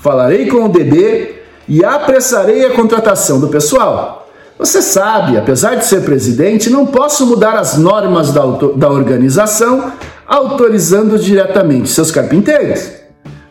Falarei 0.00 0.48
com 0.48 0.64
o 0.64 0.68
Dedê 0.68 1.36
e 1.68 1.84
apressarei 1.84 2.66
a 2.66 2.74
contratação 2.74 3.38
do 3.38 3.46
pessoal. 3.46 4.28
Você 4.58 4.82
sabe, 4.82 5.38
apesar 5.38 5.76
de 5.76 5.86
ser 5.86 6.00
presidente, 6.00 6.68
não 6.68 6.86
posso 6.86 7.24
mudar 7.24 7.54
as 7.54 7.78
normas 7.78 8.32
da, 8.32 8.42
da 8.74 8.90
organização 8.90 9.92
autorizando 10.26 11.16
diretamente 11.20 11.88
seus 11.88 12.10
carpinteiros. 12.10 12.90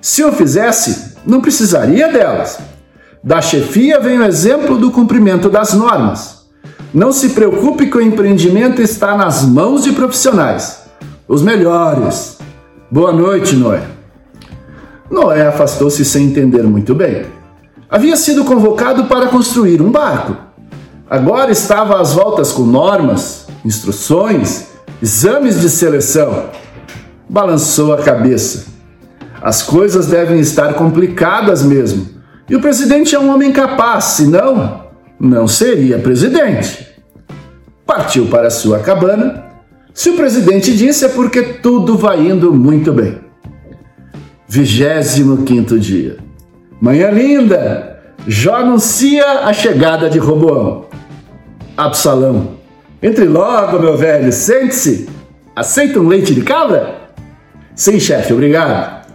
Se 0.02 0.20
eu 0.20 0.34
fizesse, 0.34 1.16
não 1.26 1.40
precisaria 1.40 2.12
delas. 2.12 2.60
Da 3.24 3.42
chefia 3.42 3.98
vem 4.02 4.20
o 4.20 4.26
exemplo 4.26 4.78
do 4.78 4.92
cumprimento 4.92 5.50
das 5.50 5.74
normas. 5.74 6.48
Não 6.94 7.14
se 7.14 7.30
preocupe 7.30 7.88
que 7.88 7.98
o 7.98 8.02
empreendimento 8.02 8.82
está 8.82 9.16
nas 9.16 9.44
mãos 9.44 9.86
de 9.86 9.94
profissionais, 9.94 10.82
os 11.30 11.42
melhores. 11.42 12.35
Boa 12.96 13.12
noite, 13.12 13.58
Noé. 13.58 13.82
Noé 15.12 15.46
afastou-se 15.46 16.06
sem 16.06 16.28
entender 16.28 16.64
muito 16.64 16.96
bem. 16.96 17.26
Havia 17.90 18.16
sido 18.16 18.46
convocado 18.46 19.04
para 19.04 19.28
construir 19.28 19.82
um 19.82 19.92
barco. 19.92 20.38
Agora 21.10 21.52
estava 21.52 22.00
às 22.00 22.14
voltas 22.14 22.54
com 22.54 22.62
normas, 22.62 23.48
instruções, 23.66 24.68
exames 25.02 25.60
de 25.60 25.70
seleção. 25.70 26.46
Balançou 27.28 27.92
a 27.92 28.02
cabeça. 28.02 28.68
As 29.42 29.62
coisas 29.62 30.08
devem 30.08 30.40
estar 30.40 30.76
complicadas 30.76 31.64
mesmo. 31.64 32.08
E 32.50 32.56
o 32.56 32.62
presidente 32.62 33.14
é 33.14 33.20
um 33.20 33.30
homem 33.30 33.52
capaz, 33.52 34.06
senão, 34.06 34.86
não 35.20 35.50
seria 35.50 36.00
presidente. 36.00 36.88
Partiu 37.86 38.28
para 38.28 38.50
sua 38.50 38.80
cabana. 38.80 39.45
Se 39.96 40.12
o 40.12 40.16
presidente 40.16 40.78
disse 40.78 41.06
é 41.06 41.08
porque 41.08 41.42
tudo 41.42 41.98
vai 41.98 42.20
indo 42.20 42.54
muito 42.54 42.94
bem. 42.94 43.18
25 44.48 45.80
dia. 45.80 46.18
Manhã 46.80 47.10
linda! 47.10 48.00
Jó 48.28 48.58
anuncia 48.58 49.26
a 49.40 49.54
chegada 49.54 50.08
de 50.10 50.20
Roboão. 50.20 50.86
Absalão. 51.76 52.58
Entre 53.02 53.26
logo, 53.26 53.80
meu 53.80 53.98
velho, 53.98 54.32
sente-se. 54.32 55.10
Aceita 55.56 56.00
um 56.00 56.08
leite 56.08 56.36
de 56.36 56.42
cabra? 56.42 57.10
Sim, 57.74 58.00
chefe, 58.00 58.34
obrigado. 58.34 59.08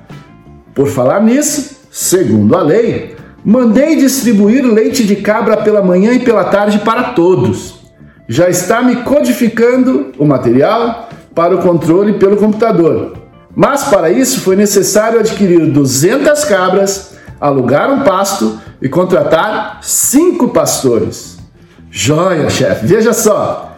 Por 0.75 0.89
falar 0.89 1.23
nisso, 1.23 1.87
segundo 1.91 2.57
a 2.57 2.63
lei, 2.63 3.17
Mandei 3.45 3.97
distribuir 3.97 4.63
leite 4.65 5.03
de 5.05 5.17
cabra 5.17 5.57
pela 5.57 5.83
manhã 5.83 6.13
e 6.13 6.21
pela 6.21 6.45
tarde 6.45 6.81
para 6.81 7.13
todos. 7.13 7.80
Já 8.31 8.49
está 8.49 8.81
me 8.81 9.03
codificando 9.03 10.13
o 10.17 10.25
material 10.25 11.09
para 11.35 11.53
o 11.53 11.59
controle 11.59 12.13
pelo 12.13 12.37
computador. 12.37 13.15
Mas 13.57 13.83
para 13.83 14.09
isso 14.09 14.43
foi 14.43 14.55
necessário 14.55 15.19
adquirir 15.19 15.69
200 15.73 16.45
cabras, 16.45 17.17
alugar 17.41 17.91
um 17.91 18.05
pasto 18.05 18.57
e 18.81 18.89
contratar 18.89 19.81
cinco 19.83 20.51
pastores. 20.51 21.39
Joia, 21.91 22.49
chefe. 22.49 22.87
Veja 22.87 23.13
só. 23.13 23.77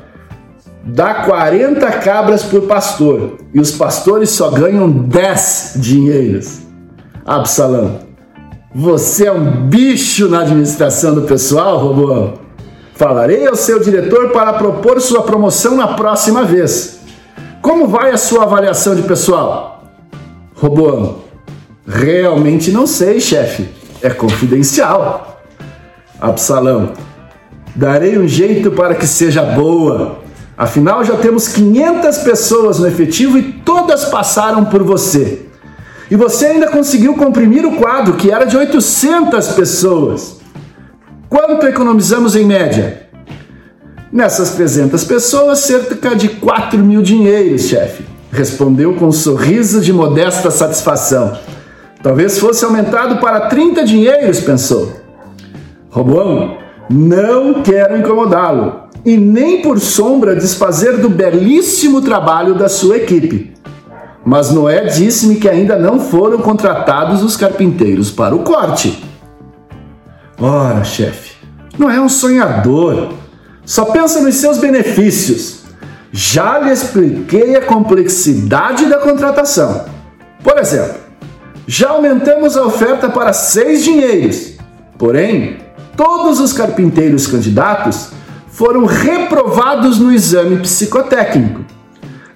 Dá 0.84 1.14
40 1.24 1.90
cabras 1.92 2.42
por 2.42 2.66
pastor 2.66 3.38
e 3.54 3.58
os 3.58 3.70
pastores 3.70 4.28
só 4.28 4.50
ganham 4.50 4.86
10 4.90 5.76
dinheiros. 5.76 6.58
Absalão, 7.24 8.00
você 8.74 9.28
é 9.28 9.32
um 9.32 9.66
bicho 9.66 10.28
na 10.28 10.42
administração 10.42 11.14
do 11.14 11.22
pessoal, 11.22 11.78
Robô? 11.78 12.41
Falarei 13.02 13.48
ao 13.48 13.56
seu 13.56 13.80
diretor 13.80 14.28
para 14.28 14.52
propor 14.52 15.00
sua 15.00 15.24
promoção 15.24 15.74
na 15.74 15.88
próxima 15.88 16.44
vez. 16.44 17.00
Como 17.60 17.88
vai 17.88 18.12
a 18.12 18.16
sua 18.16 18.44
avaliação 18.44 18.94
de 18.94 19.02
pessoal? 19.02 19.82
Robô, 20.54 21.16
realmente 21.84 22.70
não 22.70 22.86
sei, 22.86 23.18
chefe. 23.18 23.68
É 24.00 24.08
confidencial. 24.08 25.42
Absalão, 26.20 26.92
darei 27.74 28.16
um 28.16 28.28
jeito 28.28 28.70
para 28.70 28.94
que 28.94 29.08
seja 29.08 29.42
boa. 29.42 30.20
Afinal, 30.56 31.02
já 31.02 31.16
temos 31.16 31.48
500 31.48 32.18
pessoas 32.18 32.78
no 32.78 32.86
efetivo 32.86 33.36
e 33.36 33.42
todas 33.64 34.04
passaram 34.04 34.66
por 34.66 34.84
você. 34.84 35.46
E 36.08 36.14
você 36.14 36.46
ainda 36.46 36.68
conseguiu 36.68 37.16
comprimir 37.16 37.66
o 37.66 37.78
quadro, 37.78 38.14
que 38.14 38.30
era 38.30 38.44
de 38.44 38.56
800 38.56 39.48
pessoas. 39.54 40.41
Quanto 41.32 41.66
economizamos 41.66 42.36
em 42.36 42.44
média? 42.44 43.08
Nessas 44.12 44.50
300 44.50 45.02
pessoas, 45.04 45.60
cerca 45.60 46.14
de 46.14 46.28
4 46.28 46.78
mil 46.78 47.00
dinheiros, 47.00 47.68
chefe. 47.68 48.04
Respondeu 48.30 48.92
com 48.96 49.06
um 49.06 49.12
sorriso 49.12 49.80
de 49.80 49.94
modesta 49.94 50.50
satisfação. 50.50 51.38
Talvez 52.02 52.38
fosse 52.38 52.62
aumentado 52.66 53.16
para 53.16 53.48
30 53.48 53.82
dinheiros, 53.82 54.40
pensou. 54.40 54.92
Roboão, 55.88 56.58
não 56.90 57.62
quero 57.62 57.96
incomodá-lo 57.96 58.90
e 59.02 59.16
nem 59.16 59.62
por 59.62 59.80
sombra 59.80 60.36
desfazer 60.36 60.98
do 60.98 61.08
belíssimo 61.08 62.02
trabalho 62.02 62.54
da 62.54 62.68
sua 62.68 62.98
equipe. 62.98 63.54
Mas 64.22 64.50
Noé 64.50 64.84
disse-me 64.84 65.36
que 65.36 65.48
ainda 65.48 65.78
não 65.78 65.98
foram 65.98 66.40
contratados 66.40 67.22
os 67.22 67.38
carpinteiros 67.38 68.10
para 68.10 68.34
o 68.34 68.40
corte. 68.40 69.11
Ora, 70.44 70.82
chefe, 70.82 71.36
não 71.78 71.88
é 71.88 72.00
um 72.00 72.08
sonhador. 72.08 73.12
Só 73.64 73.84
pensa 73.84 74.20
nos 74.20 74.34
seus 74.34 74.58
benefícios. 74.58 75.62
Já 76.10 76.58
lhe 76.58 76.72
expliquei 76.72 77.54
a 77.54 77.64
complexidade 77.64 78.86
da 78.86 78.98
contratação. 78.98 79.84
Por 80.42 80.58
exemplo, 80.58 80.96
já 81.64 81.90
aumentamos 81.90 82.56
a 82.56 82.64
oferta 82.64 83.08
para 83.08 83.32
seis 83.32 83.84
dinheiros. 83.84 84.54
Porém, 84.98 85.58
todos 85.96 86.40
os 86.40 86.52
carpinteiros 86.52 87.28
candidatos 87.28 88.08
foram 88.48 88.84
reprovados 88.84 90.00
no 90.00 90.12
exame 90.12 90.56
psicotécnico. 90.56 91.64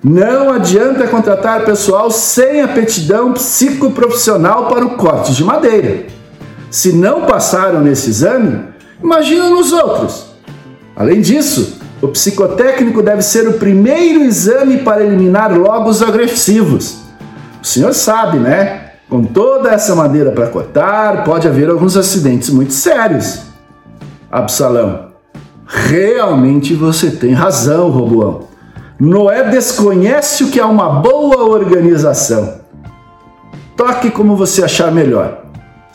Não 0.02 0.52
adianta 0.52 1.08
contratar 1.08 1.64
pessoal 1.64 2.08
sem 2.12 2.62
aptidão 2.62 3.32
psicoprofissional 3.32 4.68
para 4.68 4.86
o 4.86 4.90
corte 4.90 5.34
de 5.34 5.42
madeira. 5.42 6.15
Se 6.70 6.92
não 6.92 7.26
passaram 7.26 7.80
nesse 7.80 8.10
exame, 8.10 8.64
imagina 9.02 9.48
nos 9.50 9.72
outros. 9.72 10.26
Além 10.94 11.20
disso, 11.20 11.78
o 12.00 12.08
psicotécnico 12.08 13.02
deve 13.02 13.22
ser 13.22 13.48
o 13.48 13.54
primeiro 13.54 14.22
exame 14.22 14.78
para 14.78 15.04
eliminar 15.04 15.56
logo 15.56 15.88
os 15.88 16.02
agressivos. 16.02 16.98
O 17.62 17.66
senhor 17.66 17.94
sabe, 17.94 18.38
né? 18.38 18.92
Com 19.08 19.24
toda 19.24 19.70
essa 19.70 19.94
madeira 19.94 20.32
para 20.32 20.48
cortar, 20.48 21.24
pode 21.24 21.46
haver 21.46 21.68
alguns 21.70 21.96
acidentes 21.96 22.50
muito 22.50 22.72
sérios. 22.72 23.42
Absalão, 24.30 25.12
realmente 25.66 26.74
você 26.74 27.10
tem 27.10 27.32
razão, 27.32 27.90
Roboão. 27.90 28.46
Noé 28.98 29.50
desconhece 29.50 30.44
o 30.44 30.50
que 30.50 30.58
é 30.58 30.64
uma 30.64 31.00
boa 31.00 31.44
organização. 31.44 32.60
Toque 33.76 34.10
como 34.10 34.34
você 34.34 34.64
achar 34.64 34.90
melhor. 34.90 35.45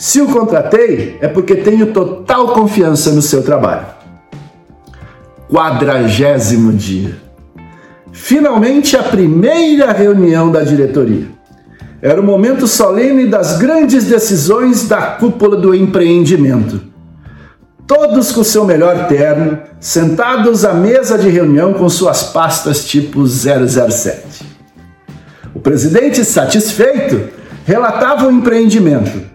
Se 0.02 0.20
o 0.20 0.26
contratei, 0.26 1.20
é 1.22 1.28
porque 1.28 1.58
tenho 1.58 1.94
total 1.94 2.56
confiança 2.56 3.12
no 3.12 3.22
seu 3.22 3.44
trabalho. 3.44 3.86
Quadragésimo 5.48 6.74
dia. 6.74 7.16
Finalmente 8.12 8.98
a 8.98 9.04
primeira 9.04 9.92
reunião 9.92 10.52
da 10.52 10.64
diretoria. 10.64 11.28
Era 12.02 12.20
o 12.20 12.24
momento 12.24 12.66
solene 12.66 13.28
das 13.28 13.60
grandes 13.60 14.06
decisões 14.06 14.88
da 14.88 15.04
cúpula 15.04 15.56
do 15.56 15.76
empreendimento 15.76 16.90
todos 17.86 18.32
com 18.32 18.42
seu 18.42 18.64
melhor 18.64 19.10
terno, 19.10 19.60
sentados 19.78 20.64
à 20.64 20.74
mesa 20.74 21.18
de 21.18 21.28
reunião 21.28 21.74
com 21.74 21.90
suas 21.90 22.24
pastas 22.24 22.86
tipo 22.86 23.28
007. 23.28 24.46
O 25.54 25.60
presidente, 25.60 26.24
satisfeito, 26.24 27.28
relatava 27.66 28.28
o 28.28 28.32
empreendimento. 28.32 29.31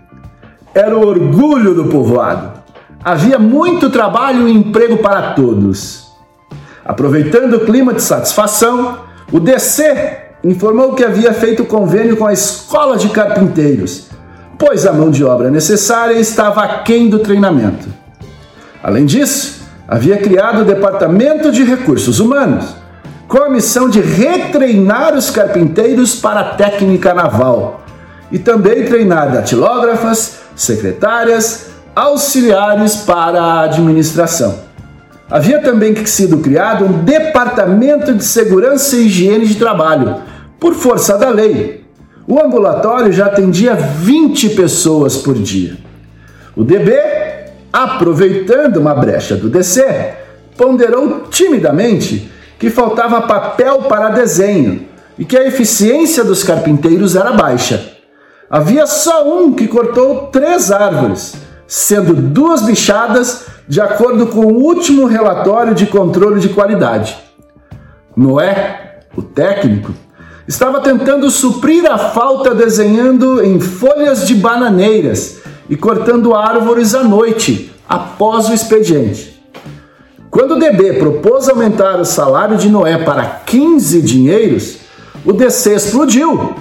Era 0.77 0.95
o 0.95 1.09
orgulho 1.09 1.73
do 1.73 1.87
povoado. 1.87 2.61
Havia 3.03 3.39
muito 3.39 3.89
trabalho 3.89 4.47
e 4.47 4.53
emprego 4.53 4.99
para 4.99 5.33
todos. 5.33 6.13
Aproveitando 6.85 7.55
o 7.55 7.61
clima 7.61 7.95
de 7.95 8.03
satisfação, 8.03 8.99
o 9.33 9.41
DC 9.41 10.19
informou 10.45 10.93
que 10.93 11.03
havia 11.03 11.33
feito 11.33 11.65
convênio 11.65 12.19
com 12.19 12.27
a 12.27 12.33
Escola 12.35 12.99
de 12.99 13.09
Carpinteiros, 13.09 14.09
pois 14.59 14.85
a 14.85 14.93
mão 14.93 15.11
de 15.11 15.25
obra 15.25 15.51
necessária 15.51 16.19
estava 16.19 16.63
aquém 16.63 17.09
do 17.09 17.21
treinamento. 17.21 17.89
Além 18.83 19.07
disso, 19.07 19.67
havia 19.89 20.19
criado 20.19 20.61
o 20.61 20.67
Departamento 20.67 21.51
de 21.51 21.65
Recursos 21.65 22.21
Humanos, 22.21 22.77
com 23.27 23.43
a 23.43 23.49
missão 23.49 23.89
de 23.89 24.03
retreinar 24.03 25.15
os 25.15 25.31
carpinteiros 25.31 26.17
para 26.17 26.41
a 26.41 26.55
técnica 26.55 27.15
naval 27.15 27.86
e 28.31 28.39
também 28.39 28.85
treinar 28.85 29.33
datilógrafas, 29.33 30.39
secretárias, 30.55 31.67
auxiliares 31.95 32.97
para 32.97 33.43
a 33.43 33.61
administração. 33.63 34.67
Havia 35.31 35.61
também 35.61 35.95
sido 36.07 36.39
criado 36.39 36.85
um 36.85 37.05
Departamento 37.05 38.15
de 38.15 38.23
Segurança 38.23 38.97
e 38.97 39.07
Higiene 39.07 39.47
de 39.47 39.57
Trabalho, 39.57 40.23
por 40.61 40.75
força 40.75 41.19
da 41.19 41.31
lei. 41.31 41.85
O 42.29 42.41
ambulatório 42.41 43.13
já 43.13 43.27
atendia 43.27 43.75
20 43.75 44.51
pessoas 44.51 45.17
por 45.17 45.35
dia. 45.35 45.77
O 46.55 46.65
DB, 46.65 46.97
aproveitando 47.73 48.79
uma 48.79 48.95
brecha 48.95 49.37
do 49.37 49.49
DC, 49.49 50.15
ponderou 50.57 51.27
timidamente 51.31 52.31
que 52.59 52.71
faltava 52.71 53.23
papel 53.23 53.83
para 53.83 54.11
desenho 54.11 54.87
e 55.19 55.25
que 55.25 55.37
a 55.37 55.47
eficiência 55.47 56.25
dos 56.25 56.43
carpinteiros 56.43 57.17
era 57.17 57.33
baixa. 57.33 57.96
Havia 58.49 58.87
só 58.87 59.29
um 59.29 59.53
que 59.53 59.67
cortou 59.67 60.29
três 60.29 60.71
árvores, 60.71 61.35
sendo 61.67 62.15
duas 62.15 62.63
bichadas 62.63 63.47
de 63.67 63.81
acordo 63.81 64.29
com 64.29 64.47
o 64.47 64.63
último 64.63 65.07
relatório 65.07 65.75
de 65.75 65.87
controle 65.87 66.39
de 66.39 66.51
qualidade. 66.51 67.17
Noé, 68.17 69.01
o 69.17 69.23
técnico, 69.23 69.93
estava 70.47 70.81
tentando 70.81 71.29
suprir 71.29 71.91
a 71.91 71.99
falta 71.99 72.55
desenhando 72.55 73.43
em 73.43 73.59
folhas 73.59 74.27
de 74.27 74.35
bananeiras 74.37 75.41
e 75.69 75.77
cortando 75.77 76.35
árvores 76.35 76.95
à 76.95 77.03
noite, 77.03 77.73
após 77.89 78.49
o 78.49 78.55
expediente. 78.55 79.43
Quando 80.31 80.53
o 80.53 80.59
DB 80.59 80.95
propôs 80.95 81.49
aumentar 81.49 81.99
o 81.99 82.05
salário 82.05 82.57
de 82.57 82.69
Noé 82.69 82.99
para 82.99 83.25
15 83.45 84.03
dinheiros, 84.03 84.79
o 85.25 85.33
DC 85.33 85.75
explodiu, 85.75 86.55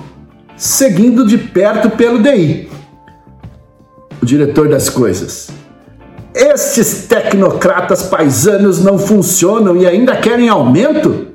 seguindo 0.57 1.25
de 1.25 1.37
perto 1.37 1.89
pelo 1.91 2.21
DI. 2.21 2.69
O 4.21 4.25
diretor 4.25 4.69
das 4.69 4.89
coisas. 4.89 5.49
Estes 6.33 7.05
tecnocratas 7.07 8.03
paisanos 8.03 8.83
não 8.83 8.97
funcionam 8.97 9.77
e 9.77 9.85
ainda 9.85 10.15
querem 10.17 10.49
aumento? 10.49 11.27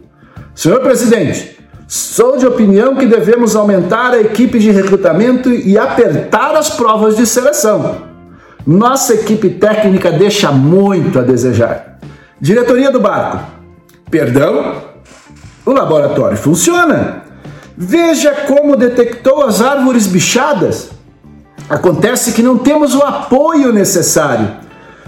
Senhor 0.55 0.81
presidente, 0.81 1.59
sou 1.89 2.37
de 2.37 2.47
opinião 2.47 2.97
que 2.97 3.07
devemos 3.07 3.57
aumentar 3.57 4.11
a 4.11 4.21
equipe 4.21 4.59
de 4.59 4.71
recrutamento 4.71 5.49
e 5.51 5.79
apertar 5.79 6.55
as 6.55 6.71
provas 6.71 7.17
de 7.17 7.27
seleção. 7.27 8.03
Nossa 8.67 9.15
equipe 9.15 9.49
técnica 9.49 10.13
deixa 10.13 10.53
muito 10.53 11.19
a 11.19 11.23
desejar. 11.23 11.99
Diretoria 12.39 12.91
do 12.91 13.01
barco. 13.01 13.41
Perdão? 14.11 14.83
O 15.65 15.73
laboratório 15.73 16.37
funciona. 16.37 17.20
Veja 17.83 18.35
como 18.47 18.77
detectou 18.77 19.43
as 19.43 19.63
árvores 19.63 20.07
bichadas. 20.07 20.91
Acontece 21.67 22.33
que 22.33 22.43
não 22.43 22.59
temos 22.59 22.95
o 22.95 23.01
apoio 23.01 23.73
necessário. 23.73 24.55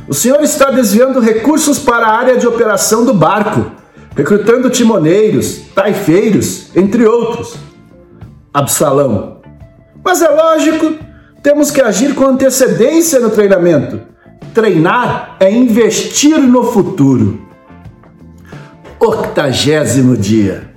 O 0.09 0.15
senhor 0.15 0.43
está 0.43 0.71
desviando 0.71 1.21
recursos 1.21 1.79
para 1.79 2.07
a 2.07 2.17
área 2.17 2.39
de 2.39 2.47
operação 2.47 3.05
do 3.05 3.13
barco, 3.13 3.71
recrutando 4.17 4.71
timoneiros, 4.71 5.59
taifeiros, 5.75 6.75
entre 6.75 7.05
outros. 7.05 7.57
Absalão. 8.55 9.43
Mas 10.03 10.23
é 10.23 10.31
lógico, 10.31 10.95
temos 11.43 11.71
que 11.71 11.83
agir 11.83 12.15
com 12.15 12.25
antecedência 12.25 13.21
no 13.21 13.29
treinamento. 13.29 14.01
Treinar 14.55 15.37
é 15.41 15.51
investir 15.53 16.39
no 16.39 16.65
futuro. 16.65 17.39
Octagésimo 18.99 20.17
dia. 20.17 20.72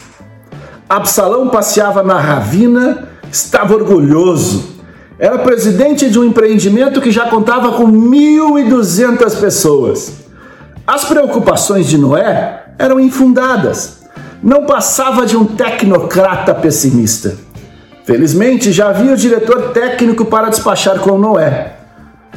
Absalão 0.87 1.49
passeava 1.49 2.03
na 2.03 2.19
ravina, 2.19 3.09
estava 3.31 3.73
orgulhoso 3.73 4.75
era 5.17 5.39
presidente 5.39 6.09
de 6.09 6.19
um 6.19 6.25
empreendimento 6.25 6.99
que 6.99 7.09
já 7.09 7.29
contava 7.29 7.71
com 7.71 7.89
1.200 7.89 9.39
pessoas. 9.39 10.11
As 10.85 11.05
preocupações 11.05 11.87
de 11.87 11.97
Noé 11.97 12.65
eram 12.77 12.99
infundadas. 12.99 14.03
Não 14.43 14.65
passava 14.65 15.25
de 15.25 15.37
um 15.37 15.45
tecnocrata 15.45 16.53
pessimista. 16.53 17.37
Felizmente, 18.03 18.71
já 18.71 18.89
havia 18.89 19.13
o 19.13 19.17
diretor 19.17 19.71
técnico 19.71 20.25
para 20.25 20.49
despachar 20.49 20.99
com 20.99 21.17
Noé. 21.17 21.77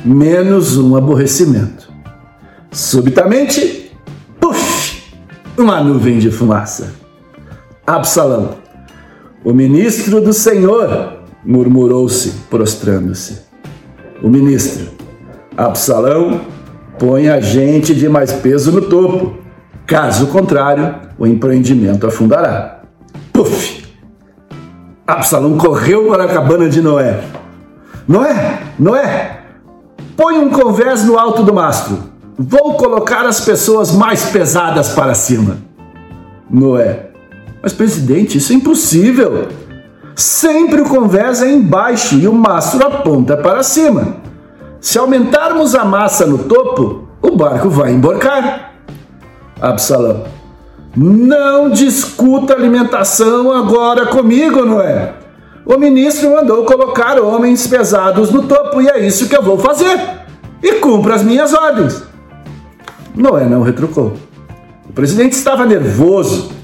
Menos 0.05 0.79
um 0.79 0.97
aborrecimento. 0.97 1.93
Subitamente, 2.71 3.91
puf, 4.41 5.03
uma 5.57 5.83
nuvem 5.83 6.19
de 6.21 6.31
fumaça. 6.31 6.95
Absalão, 7.89 8.51
o 9.43 9.51
ministro 9.55 10.21
do 10.21 10.35
Senhor, 10.35 11.23
murmurou-se, 11.43 12.33
prostrando-se. 12.51 13.47
O 14.23 14.29
ministro, 14.29 14.91
Absalão, 15.57 16.43
põe 16.99 17.31
a 17.31 17.41
gente 17.41 17.95
de 17.95 18.07
mais 18.07 18.31
peso 18.31 18.71
no 18.73 18.83
topo. 18.83 19.39
Caso 19.87 20.27
contrário, 20.27 20.97
o 21.19 21.27
empreendimento 21.27 22.07
afundará. 22.07 22.83
Puf! 23.33 23.83
Absalão 25.07 25.57
correu 25.57 26.09
para 26.09 26.25
a 26.25 26.29
cabana 26.29 26.69
de 26.69 26.83
Noé. 26.83 27.25
Noé, 28.07 28.59
Noé, 28.79 29.45
põe 30.15 30.37
um 30.37 30.51
convés 30.51 31.07
no 31.07 31.19
alto 31.19 31.43
do 31.43 31.55
mastro. 31.55 32.01
Vou 32.39 32.75
colocar 32.75 33.25
as 33.25 33.41
pessoas 33.41 33.93
mais 33.93 34.27
pesadas 34.27 34.91
para 34.91 35.15
cima. 35.15 35.57
Noé, 36.51 37.08
mas 37.63 37.73
presidente, 37.73 38.39
isso 38.39 38.53
é 38.53 38.57
impossível. 38.57 39.49
Sempre 40.15 40.81
o 40.81 40.89
convés 40.89 41.43
é 41.43 41.51
embaixo 41.51 42.17
e 42.17 42.27
o 42.27 42.33
mastro 42.33 42.87
aponta 42.87 43.37
para 43.37 43.63
cima. 43.63 44.17
Se 44.81 44.99
aumentarmos 44.99 45.75
a 45.75 45.85
massa 45.85 46.27
no 46.27 46.39
topo, 46.39 47.09
o 47.23 47.37
barco 47.37 47.69
vai 47.69 47.93
emborcar. 47.93 48.73
Absalão. 49.61 50.25
Não 50.97 51.71
discuta 51.71 52.55
alimentação 52.55 53.53
agora 53.53 54.07
comigo, 54.07 54.65
Noé. 54.65 55.15
O 55.65 55.77
ministro 55.77 56.31
mandou 56.31 56.65
colocar 56.65 57.21
homens 57.21 57.67
pesados 57.67 58.31
no 58.31 58.43
topo 58.45 58.81
e 58.81 58.89
é 58.89 59.07
isso 59.07 59.29
que 59.29 59.37
eu 59.37 59.43
vou 59.43 59.59
fazer. 59.59 60.01
E 60.63 60.75
cumpra 60.75 61.15
as 61.15 61.23
minhas 61.23 61.53
ordens. 61.53 62.03
Noé 63.15 63.45
não 63.45 63.63
retrucou. 63.63 64.15
O 64.89 64.93
presidente 64.93 65.33
estava 65.33 65.67
nervoso. 65.67 66.58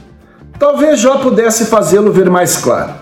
Talvez 0.59 1.01
Jó 1.01 1.19
pudesse 1.19 1.67
fazê-lo 1.67 2.13
ver 2.13 2.31
mais 2.31 2.57
claro. 2.57 2.93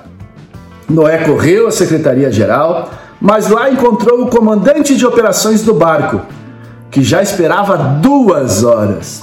Noé 0.88 1.18
correu 1.18 1.68
à 1.68 1.70
secretaria-geral, 1.70 2.90
mas 3.20 3.48
lá 3.48 3.70
encontrou 3.70 4.22
o 4.22 4.28
comandante 4.28 4.96
de 4.96 5.06
operações 5.06 5.62
do 5.62 5.74
barco, 5.74 6.22
que 6.90 7.02
já 7.02 7.22
esperava 7.22 7.76
duas 7.76 8.64
horas. 8.64 9.22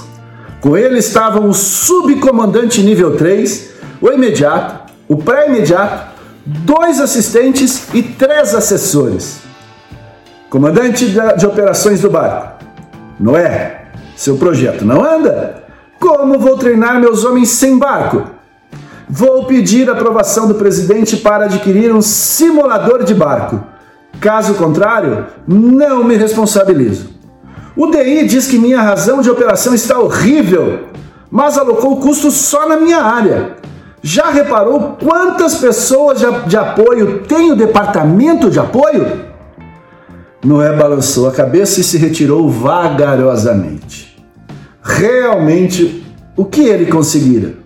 Com 0.60 0.76
ele 0.76 0.98
estavam 0.98 1.48
o 1.48 1.54
subcomandante 1.54 2.82
nível 2.82 3.16
3, 3.16 3.70
o 4.00 4.10
imediato, 4.10 4.92
o 5.08 5.16
pré-imediato, 5.16 6.10
dois 6.44 7.00
assistentes 7.00 7.92
e 7.94 8.02
três 8.02 8.54
assessores. 8.54 9.40
Comandante 10.48 11.06
de 11.36 11.46
operações 11.46 12.00
do 12.00 12.10
barco. 12.10 12.64
Noé, 13.18 13.86
seu 14.16 14.36
projeto 14.36 14.84
não 14.84 15.04
anda? 15.04 15.59
Como 16.00 16.38
vou 16.38 16.56
treinar 16.56 16.98
meus 16.98 17.26
homens 17.26 17.50
sem 17.50 17.78
barco? 17.78 18.22
Vou 19.06 19.44
pedir 19.44 19.90
aprovação 19.90 20.48
do 20.48 20.54
presidente 20.54 21.18
para 21.18 21.44
adquirir 21.44 21.94
um 21.94 22.00
simulador 22.00 23.04
de 23.04 23.14
barco. 23.14 23.62
Caso 24.18 24.54
contrário, 24.54 25.26
não 25.46 26.02
me 26.02 26.16
responsabilizo. 26.16 27.10
O 27.76 27.86
DI 27.88 28.26
diz 28.26 28.46
que 28.46 28.58
minha 28.58 28.80
razão 28.80 29.20
de 29.20 29.30
operação 29.30 29.74
está 29.74 29.98
horrível, 29.98 30.86
mas 31.30 31.58
alocou 31.58 32.00
custo 32.00 32.30
só 32.30 32.66
na 32.66 32.76
minha 32.76 33.02
área. 33.02 33.56
Já 34.02 34.30
reparou 34.30 34.96
quantas 35.02 35.56
pessoas 35.56 36.18
de 36.46 36.56
apoio 36.56 37.24
tem 37.28 37.52
o 37.52 37.56
departamento 37.56 38.50
de 38.50 38.58
apoio? 38.58 39.26
Noé 40.42 40.74
balançou 40.74 41.28
a 41.28 41.32
cabeça 41.32 41.80
e 41.80 41.84
se 41.84 41.98
retirou 41.98 42.48
vagarosamente. 42.48 44.09
Realmente, 44.96 46.04
o 46.36 46.44
que 46.44 46.62
ele 46.62 46.86
conseguira? 46.86 47.60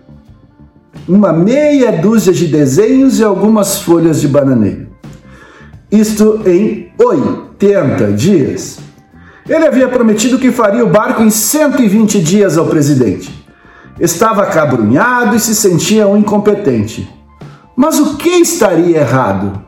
uma 1.07 1.31
meia 1.31 1.91
dúzia 1.91 2.33
de 2.33 2.47
desenhos 2.47 3.19
e 3.19 3.23
algumas 3.23 3.79
folhas 3.79 4.19
de 4.19 4.27
bananeira. 4.27 4.87
Isto 5.91 6.41
em 6.45 6.91
80 6.99 8.11
dias. 8.13 8.79
Ele 9.47 9.67
havia 9.67 9.87
prometido 9.87 10.39
que 10.39 10.51
faria 10.51 10.83
o 10.83 10.89
barco 10.89 11.21
em 11.21 11.29
120 11.29 12.19
dias 12.21 12.57
ao 12.57 12.65
presidente. 12.65 13.45
Estava 13.99 14.43
acabrunhado 14.43 15.35
e 15.35 15.39
se 15.39 15.53
sentia 15.53 16.07
um 16.07 16.17
incompetente. 16.17 17.07
Mas 17.75 17.99
o 17.99 18.15
que 18.17 18.29
estaria 18.29 18.97
errado? 18.97 19.63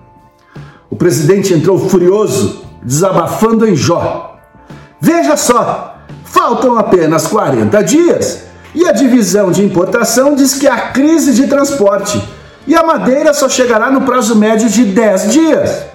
O 0.90 0.96
presidente 0.96 1.54
entrou 1.54 1.78
furioso, 1.78 2.64
desabafando 2.82 3.68
em 3.68 3.76
Jó. 3.76 4.40
Veja 5.00 5.38
só, 5.38 5.97
faltam 6.38 6.78
apenas 6.78 7.26
40 7.26 7.84
dias 7.84 8.44
e 8.76 8.88
a 8.88 8.92
divisão 8.92 9.52
de 9.52 9.66
importação 9.66 10.36
diz 10.36 10.54
que 10.54 10.68
há 10.68 10.92
crise 10.92 11.34
de 11.34 11.48
transporte 11.48 12.24
e 12.68 12.76
a 12.76 12.84
madeira 12.84 13.34
só 13.34 13.50
chegará 13.50 13.90
no 13.90 14.02
prazo 14.02 14.36
médio 14.36 14.70
de 14.70 14.86
10 14.86 15.32
dias. 15.32 15.86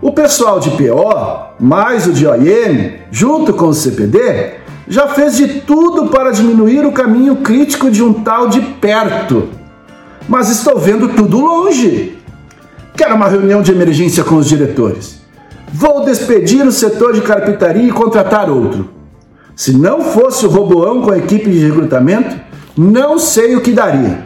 O 0.00 0.12
pessoal 0.12 0.60
de 0.60 0.70
PO, 0.70 1.56
mais 1.58 2.06
o 2.06 2.12
de 2.12 2.24
OIM, 2.24 2.92
junto 3.10 3.52
com 3.54 3.66
o 3.66 3.74
CPD, 3.74 4.54
já 4.86 5.08
fez 5.08 5.36
de 5.36 5.60
tudo 5.62 6.06
para 6.10 6.30
diminuir 6.30 6.86
o 6.86 6.92
caminho 6.92 7.36
crítico 7.36 7.90
de 7.90 8.04
um 8.04 8.12
tal 8.12 8.48
de 8.48 8.60
perto. 8.60 9.48
Mas 10.28 10.48
estou 10.48 10.78
vendo 10.78 11.08
tudo 11.08 11.40
longe. 11.40 12.18
Quero 12.96 13.16
uma 13.16 13.26
reunião 13.26 13.62
de 13.62 13.72
emergência 13.72 14.22
com 14.22 14.36
os 14.36 14.48
diretores. 14.48 15.20
Vou 15.72 16.04
despedir 16.04 16.64
o 16.64 16.70
setor 16.70 17.14
de 17.14 17.22
carpintaria 17.22 17.88
e 17.88 17.92
contratar 17.92 18.48
outro. 18.48 19.01
Se 19.54 19.72
não 19.72 20.02
fosse 20.02 20.46
o 20.46 20.50
Roboão 20.50 21.02
com 21.02 21.10
a 21.10 21.18
equipe 21.18 21.50
de 21.50 21.66
recrutamento, 21.66 22.40
não 22.76 23.18
sei 23.18 23.54
o 23.54 23.60
que 23.60 23.72
daria. 23.72 24.24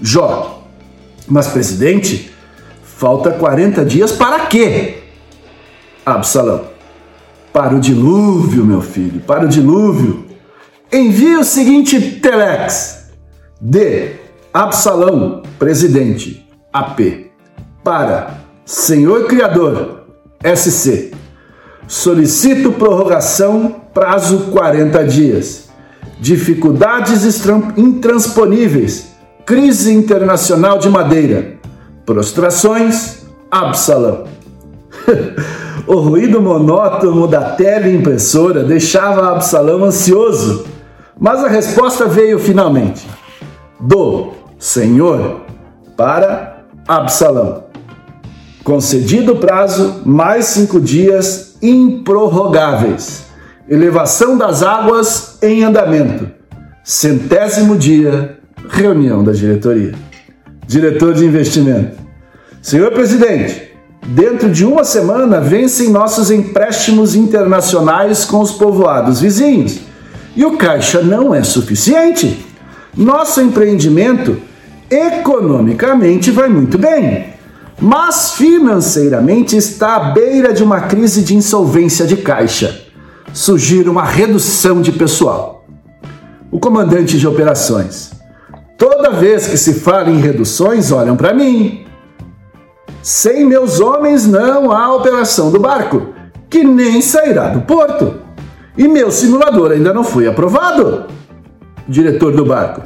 Jó. 0.00 0.64
Mas, 1.28 1.48
presidente, 1.48 2.32
falta 2.82 3.30
40 3.30 3.84
dias 3.84 4.12
para 4.12 4.46
quê? 4.46 4.98
Absalão. 6.04 6.72
Para 7.52 7.74
o 7.74 7.80
dilúvio, 7.80 8.64
meu 8.64 8.80
filho, 8.80 9.20
para 9.20 9.44
o 9.44 9.48
dilúvio. 9.48 10.24
Envie 10.90 11.36
o 11.36 11.44
seguinte 11.44 12.00
telex. 12.20 13.10
D. 13.60 14.16
Absalão, 14.52 15.42
presidente. 15.58 16.46
AP. 16.72 17.30
Para 17.84 18.38
Senhor 18.64 19.26
Criador. 19.26 20.04
SC. 20.42 21.12
Solicito 21.86 22.72
prorrogação, 22.72 23.81
prazo 23.92 24.50
40 24.50 25.04
dias. 25.04 25.68
Dificuldades 26.20 27.24
intransponíveis. 27.76 29.12
Crise 29.44 29.92
internacional 29.92 30.78
de 30.78 30.88
madeira. 30.88 31.54
Prostrações, 32.06 33.26
Absalão. 33.50 34.24
o 35.86 35.96
ruído 35.96 36.40
monótono 36.40 37.26
da 37.26 37.50
tela 37.50 37.88
impressora 37.88 38.62
deixava 38.64 39.32
Absalão 39.32 39.84
ansioso, 39.84 40.64
mas 41.18 41.44
a 41.44 41.48
resposta 41.48 42.06
veio 42.06 42.38
finalmente. 42.38 43.06
Do 43.80 44.32
Senhor 44.58 45.40
para 45.96 46.64
Absalão. 46.86 47.64
Concedido 48.64 49.32
o 49.32 49.36
prazo, 49.36 50.02
mais 50.04 50.46
cinco 50.46 50.80
dias 50.80 51.56
improrrogáveis. 51.60 53.31
Elevação 53.72 54.36
das 54.36 54.62
águas 54.62 55.38
em 55.40 55.64
andamento. 55.64 56.30
Centésimo 56.84 57.74
dia, 57.74 58.38
reunião 58.68 59.24
da 59.24 59.32
diretoria. 59.32 59.94
Diretor 60.66 61.14
de 61.14 61.24
investimento. 61.24 61.96
Senhor 62.60 62.92
presidente, 62.92 63.72
dentro 64.08 64.50
de 64.50 64.66
uma 64.66 64.84
semana 64.84 65.40
vencem 65.40 65.88
nossos 65.88 66.30
empréstimos 66.30 67.14
internacionais 67.14 68.26
com 68.26 68.40
os 68.40 68.52
povoados 68.52 69.22
vizinhos. 69.22 69.80
E 70.36 70.44
o 70.44 70.58
caixa 70.58 71.00
não 71.00 71.34
é 71.34 71.42
suficiente. 71.42 72.44
Nosso 72.94 73.40
empreendimento 73.40 74.36
economicamente 74.90 76.30
vai 76.30 76.50
muito 76.50 76.76
bem 76.76 77.32
mas 77.80 78.32
financeiramente 78.34 79.56
está 79.56 79.96
à 79.96 80.12
beira 80.12 80.52
de 80.52 80.62
uma 80.62 80.82
crise 80.82 81.22
de 81.22 81.34
insolvência 81.34 82.06
de 82.06 82.16
caixa. 82.18 82.81
Surgir 83.32 83.88
uma 83.88 84.04
redução 84.04 84.82
de 84.82 84.92
pessoal. 84.92 85.64
O 86.50 86.60
comandante 86.60 87.18
de 87.18 87.26
operações. 87.26 88.12
Toda 88.76 89.10
vez 89.10 89.46
que 89.46 89.56
se 89.56 89.72
fala 89.74 90.10
em 90.10 90.20
reduções, 90.20 90.92
olham 90.92 91.16
para 91.16 91.32
mim. 91.32 91.86
Sem 93.02 93.46
meus 93.46 93.80
homens 93.80 94.26
não 94.26 94.70
há 94.70 94.94
operação 94.94 95.50
do 95.50 95.58
barco, 95.58 96.08
que 96.50 96.62
nem 96.62 97.00
sairá 97.00 97.48
do 97.48 97.62
porto. 97.62 98.20
E 98.76 98.86
meu 98.86 99.10
simulador 99.10 99.72
ainda 99.72 99.94
não 99.94 100.04
foi 100.04 100.26
aprovado. 100.26 101.06
Diretor 101.88 102.36
do 102.36 102.44
barco. 102.44 102.82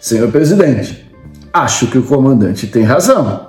Senhor 0.00 0.32
presidente, 0.32 1.08
acho 1.52 1.86
que 1.86 1.98
o 1.98 2.02
comandante 2.02 2.66
tem 2.66 2.82
razão. 2.82 3.46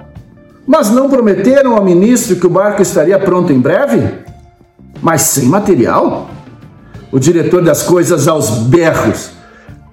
Mas 0.68 0.92
não 0.92 1.10
prometeram 1.10 1.76
ao 1.76 1.84
ministro 1.84 2.36
que 2.36 2.46
o 2.46 2.50
barco 2.50 2.84
estaria 2.84 3.18
pronto 3.18 3.52
em 3.52 3.60
breve? 3.60 4.30
Mas 5.02 5.22
sem 5.24 5.46
material? 5.46 6.30
O 7.12 7.20
diretor 7.20 7.64
das 7.64 7.84
coisas 7.84 8.28
aos 8.28 8.50
berros. 8.50 9.32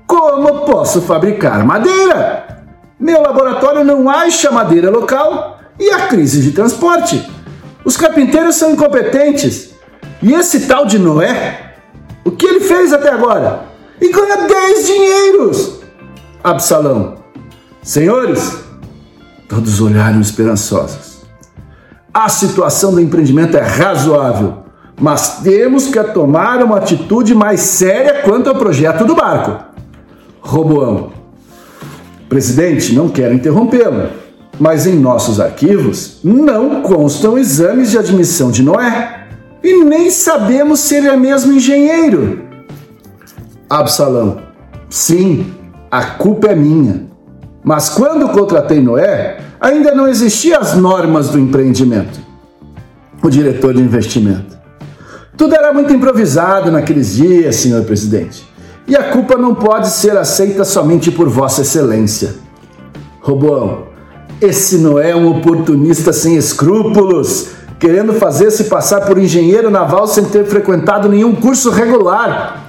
Como 0.07 0.67
posso 0.67 1.03
fabricar 1.03 1.65
madeira? 1.65 2.65
Meu 2.99 3.23
laboratório 3.23 3.85
não 3.85 4.09
acha 4.09 4.51
madeira 4.51 4.91
local 4.91 5.59
e 5.79 5.91
a 5.91 6.07
crise 6.07 6.43
de 6.43 6.53
transporte. 6.53 7.29
Os 7.85 7.97
carpinteiros 7.97 8.57
são 8.57 8.73
incompetentes. 8.73 9.71
E 10.23 10.33
esse 10.33 10.67
tal 10.67 10.85
de 10.85 10.99
Noé, 10.99 11.75
o 12.25 12.31
que 12.31 12.47
ele 12.47 12.61
fez 12.61 12.93
até 12.93 13.11
agora? 13.11 13.65
E 14.01 14.11
ganha 14.11 14.49
10 14.49 14.87
dinheiros. 14.87 15.81
Absalão. 16.43 17.17
Senhores, 17.83 18.69
Todos 19.49 19.81
olharam 19.81 20.21
esperançosos. 20.21 21.23
A 22.13 22.29
situação 22.29 22.93
do 22.93 23.01
empreendimento 23.01 23.57
é 23.57 23.63
razoável, 23.63 24.65
mas 24.99 25.41
temos 25.41 25.87
que 25.89 26.03
tomar 26.05 26.63
uma 26.63 26.79
atitude 26.79 27.35
mais 27.35 27.61
séria 27.61 28.23
quanto 28.23 28.49
ao 28.49 28.57
projeto 28.57 29.05
do 29.05 29.15
barco. 29.15 29.65
Roboão. 30.41 31.13
Presidente, 32.29 32.95
não 32.95 33.09
quero 33.09 33.35
interrompê-lo, 33.35 34.11
mas 34.59 34.87
em 34.87 34.99
nossos 34.99 35.41
arquivos 35.41 36.19
não 36.23 36.83
constam 36.83 37.39
exames 37.39 37.91
de 37.91 37.99
admissão 37.99 38.51
de 38.51 38.63
Noé 38.63 39.27
e 39.63 39.85
nem 39.85 40.11
sabemos 40.11 40.81
se 40.81 40.97
ele 40.97 41.09
é 41.09 41.17
mesmo 41.17 41.53
engenheiro. 41.53 42.43
Absalão. 43.71 44.43
Sim, 44.91 45.53
a 45.91 46.03
culpa 46.05 46.49
é 46.49 46.55
minha. 46.55 47.07
Mas 47.63 47.89
quando 47.89 48.29
contratei 48.31 48.81
Noé, 48.81 49.39
ainda 49.61 49.95
não 49.95 50.09
existiam 50.09 50.61
as 50.61 50.75
normas 50.75 51.29
do 51.31 51.39
empreendimento. 51.39 52.21
O 53.23 53.29
diretor 53.29 53.75
de 53.75 53.83
investimento. 53.83 54.58
Tudo 55.39 55.55
era 55.55 55.73
muito 55.73 55.93
improvisado 55.93 56.69
naqueles 56.69 57.15
dias, 57.15 57.55
senhor 57.55 57.85
presidente. 57.85 58.45
E 58.89 58.97
a 58.97 59.13
culpa 59.13 59.39
não 59.39 59.55
pode 59.55 59.89
ser 59.89 60.17
aceita 60.19 60.65
somente 60.65 61.13
por 61.13 61.29
Vossa 61.29 61.63
Excelência. 61.63 62.35
Roboão, 63.21 63.85
esse 64.41 64.79
Noé 64.79 65.11
é 65.11 65.17
um 65.17 65.31
oportunista 65.31 66.13
sem 66.13 66.35
escrúpulos, 66.35 67.51
querendo 67.79 68.15
fazer-se 68.15 68.65
passar 68.65 69.03
por 69.03 69.17
engenheiro 69.17 69.71
naval 69.71 70.09
sem 70.09 70.25
ter 70.25 70.45
frequentado 70.45 71.09
nenhum 71.09 71.37
curso 71.37 71.71
regular. 71.71 72.65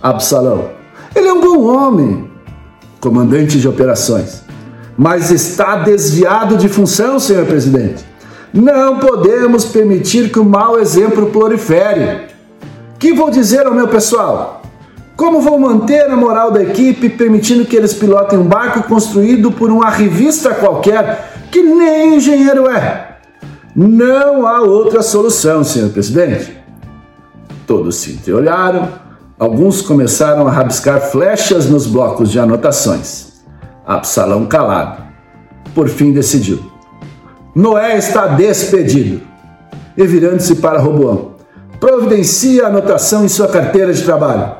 Absalão, 0.00 0.70
ele 1.14 1.28
é 1.28 1.32
um 1.32 1.42
bom 1.42 1.66
homem, 1.66 2.30
comandante 3.00 3.60
de 3.60 3.68
operações, 3.68 4.42
mas 4.96 5.30
está 5.30 5.76
desviado 5.76 6.56
de 6.56 6.70
função, 6.70 7.18
senhor 7.18 7.44
presidente. 7.44 8.02
Não 8.52 8.98
podemos 8.98 9.64
permitir 9.64 10.30
que 10.30 10.38
o 10.38 10.44
mau 10.44 10.78
exemplo 10.78 11.26
prolifere. 11.26 12.28
Que 12.98 13.12
vou 13.12 13.30
dizer 13.30 13.66
ao 13.66 13.74
meu 13.74 13.88
pessoal? 13.88 14.62
Como 15.16 15.40
vou 15.40 15.58
manter 15.58 16.10
a 16.10 16.16
moral 16.16 16.50
da 16.50 16.62
equipe 16.62 17.08
permitindo 17.08 17.64
que 17.64 17.76
eles 17.76 17.94
pilotem 17.94 18.38
um 18.38 18.44
barco 18.44 18.82
construído 18.84 19.50
por 19.50 19.70
um 19.70 19.82
arrivista 19.82 20.54
qualquer 20.54 21.32
que 21.50 21.62
nem 21.62 22.16
engenheiro 22.16 22.68
é? 22.68 23.16
Não 23.74 24.46
há 24.46 24.60
outra 24.60 25.02
solução, 25.02 25.64
senhor 25.64 25.90
presidente. 25.90 26.56
Todos 27.66 27.96
se 27.96 28.12
entreolharam 28.12 28.88
Alguns 29.38 29.80
começaram 29.80 30.48
a 30.48 30.50
rabiscar 30.50 31.00
flechas 31.00 31.70
nos 31.70 31.86
blocos 31.86 32.32
de 32.32 32.40
anotações. 32.40 33.34
Absalão 33.86 34.46
calado. 34.46 35.00
Por 35.76 35.88
fim 35.88 36.12
decidiu. 36.12 36.58
Noé 37.58 37.98
está 37.98 38.28
despedido. 38.28 39.20
E 39.96 40.06
virando-se 40.06 40.54
para 40.54 40.78
Roboão. 40.78 41.32
Providencia 41.80 42.62
a 42.62 42.68
anotação 42.68 43.24
em 43.24 43.28
sua 43.28 43.48
carteira 43.48 43.92
de 43.92 44.00
trabalho. 44.04 44.52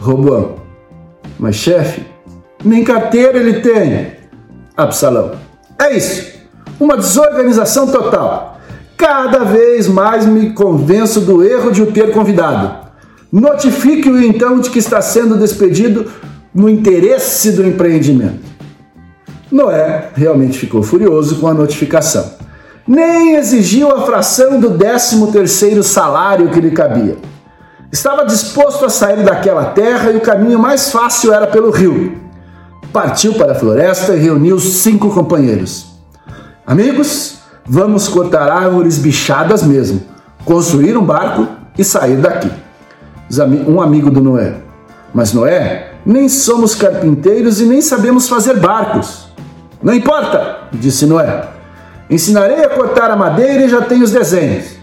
Roboão. 0.00 0.56
Mas 1.38 1.54
chefe, 1.54 2.04
nem 2.64 2.82
carteira 2.82 3.38
ele 3.38 3.60
tem. 3.60 4.14
Absalão. 4.76 5.36
É 5.78 5.96
isso. 5.96 6.34
Uma 6.80 6.96
desorganização 6.96 7.86
total. 7.86 8.58
Cada 8.96 9.44
vez 9.44 9.86
mais 9.86 10.26
me 10.26 10.50
convenço 10.54 11.20
do 11.20 11.40
erro 11.40 11.70
de 11.70 11.82
o 11.82 11.92
ter 11.92 12.10
convidado. 12.10 12.88
Notifique-o 13.30 14.20
então 14.20 14.58
de 14.58 14.70
que 14.70 14.80
está 14.80 15.00
sendo 15.00 15.36
despedido 15.36 16.10
no 16.52 16.68
interesse 16.68 17.52
do 17.52 17.64
empreendimento. 17.64 18.53
Noé 19.54 20.08
realmente 20.16 20.58
ficou 20.58 20.82
furioso 20.82 21.36
com 21.36 21.46
a 21.46 21.54
notificação. 21.54 22.32
Nem 22.88 23.36
exigiu 23.36 23.94
a 23.94 24.04
fração 24.04 24.58
do 24.58 24.70
décimo 24.70 25.30
terceiro 25.30 25.80
salário 25.80 26.50
que 26.50 26.60
lhe 26.60 26.72
cabia. 26.72 27.16
Estava 27.92 28.26
disposto 28.26 28.84
a 28.84 28.88
sair 28.88 29.22
daquela 29.22 29.66
terra 29.66 30.10
e 30.10 30.16
o 30.16 30.20
caminho 30.20 30.58
mais 30.58 30.90
fácil 30.90 31.32
era 31.32 31.46
pelo 31.46 31.70
rio. 31.70 32.18
Partiu 32.92 33.34
para 33.34 33.52
a 33.52 33.54
floresta 33.54 34.14
e 34.14 34.18
reuniu 34.18 34.58
cinco 34.58 35.08
companheiros. 35.10 35.86
Amigos, 36.66 37.38
vamos 37.64 38.08
cortar 38.08 38.50
árvores 38.50 38.98
bichadas 38.98 39.62
mesmo, 39.62 40.02
construir 40.44 40.96
um 40.96 41.04
barco 41.04 41.46
e 41.78 41.84
sair 41.84 42.16
daqui. 42.16 42.50
Um 43.68 43.80
amigo 43.80 44.10
do 44.10 44.20
Noé. 44.20 44.56
Mas 45.14 45.32
Noé, 45.32 45.92
nem 46.04 46.28
somos 46.28 46.74
carpinteiros 46.74 47.60
e 47.60 47.66
nem 47.66 47.80
sabemos 47.80 48.28
fazer 48.28 48.58
barcos. 48.58 49.23
Não 49.84 49.92
importa, 49.92 50.60
disse 50.72 51.04
Noé. 51.04 51.46
Ensinarei 52.08 52.64
a 52.64 52.70
cortar 52.70 53.10
a 53.10 53.16
madeira 53.16 53.64
e 53.64 53.68
já 53.68 53.82
tenho 53.82 54.02
os 54.02 54.10
desenhos. 54.10 54.76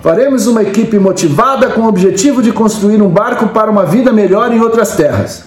Faremos 0.00 0.46
uma 0.46 0.62
equipe 0.62 0.98
motivada 0.98 1.68
com 1.68 1.82
o 1.82 1.88
objetivo 1.88 2.42
de 2.42 2.52
construir 2.52 3.02
um 3.02 3.08
barco 3.10 3.48
para 3.48 3.70
uma 3.70 3.84
vida 3.84 4.14
melhor 4.14 4.50
em 4.50 4.60
outras 4.60 4.96
terras. 4.96 5.44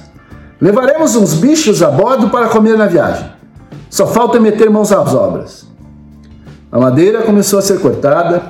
Levaremos 0.62 1.15
uns 1.15 1.34
bichos 1.34 1.82
a 1.82 1.89
bordo 1.89 2.30
para 2.30 2.50
comer 2.50 2.78
na 2.78 2.86
viagem. 2.86 3.26
Só 3.89 4.06
falta 4.06 4.39
meter 4.39 4.69
mãos 4.69 4.91
às 4.91 5.15
obras. 5.15 5.65
A 6.72 6.80
madeira 6.80 7.24
começou 7.24 7.58
a 7.58 7.63
ser 7.63 7.80
cortada, 7.80 8.43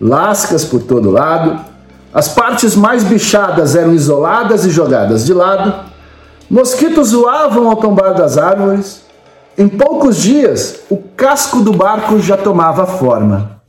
lascas 0.00 0.64
por 0.64 0.82
todo 0.84 1.10
lado, 1.10 1.60
as 2.14 2.28
partes 2.28 2.74
mais 2.74 3.04
bichadas 3.04 3.76
eram 3.76 3.92
isoladas 3.92 4.64
e 4.64 4.70
jogadas 4.70 5.26
de 5.26 5.34
lado, 5.34 5.74
mosquitos 6.48 7.12
voavam 7.12 7.68
ao 7.68 7.76
tombar 7.76 8.14
das 8.14 8.38
árvores, 8.38 9.07
em 9.58 9.68
poucos 9.68 10.18
dias, 10.18 10.82
o 10.88 10.96
casco 10.96 11.60
do 11.60 11.72
barco 11.72 12.20
já 12.20 12.36
tomava 12.36 12.86
forma. 12.86 13.60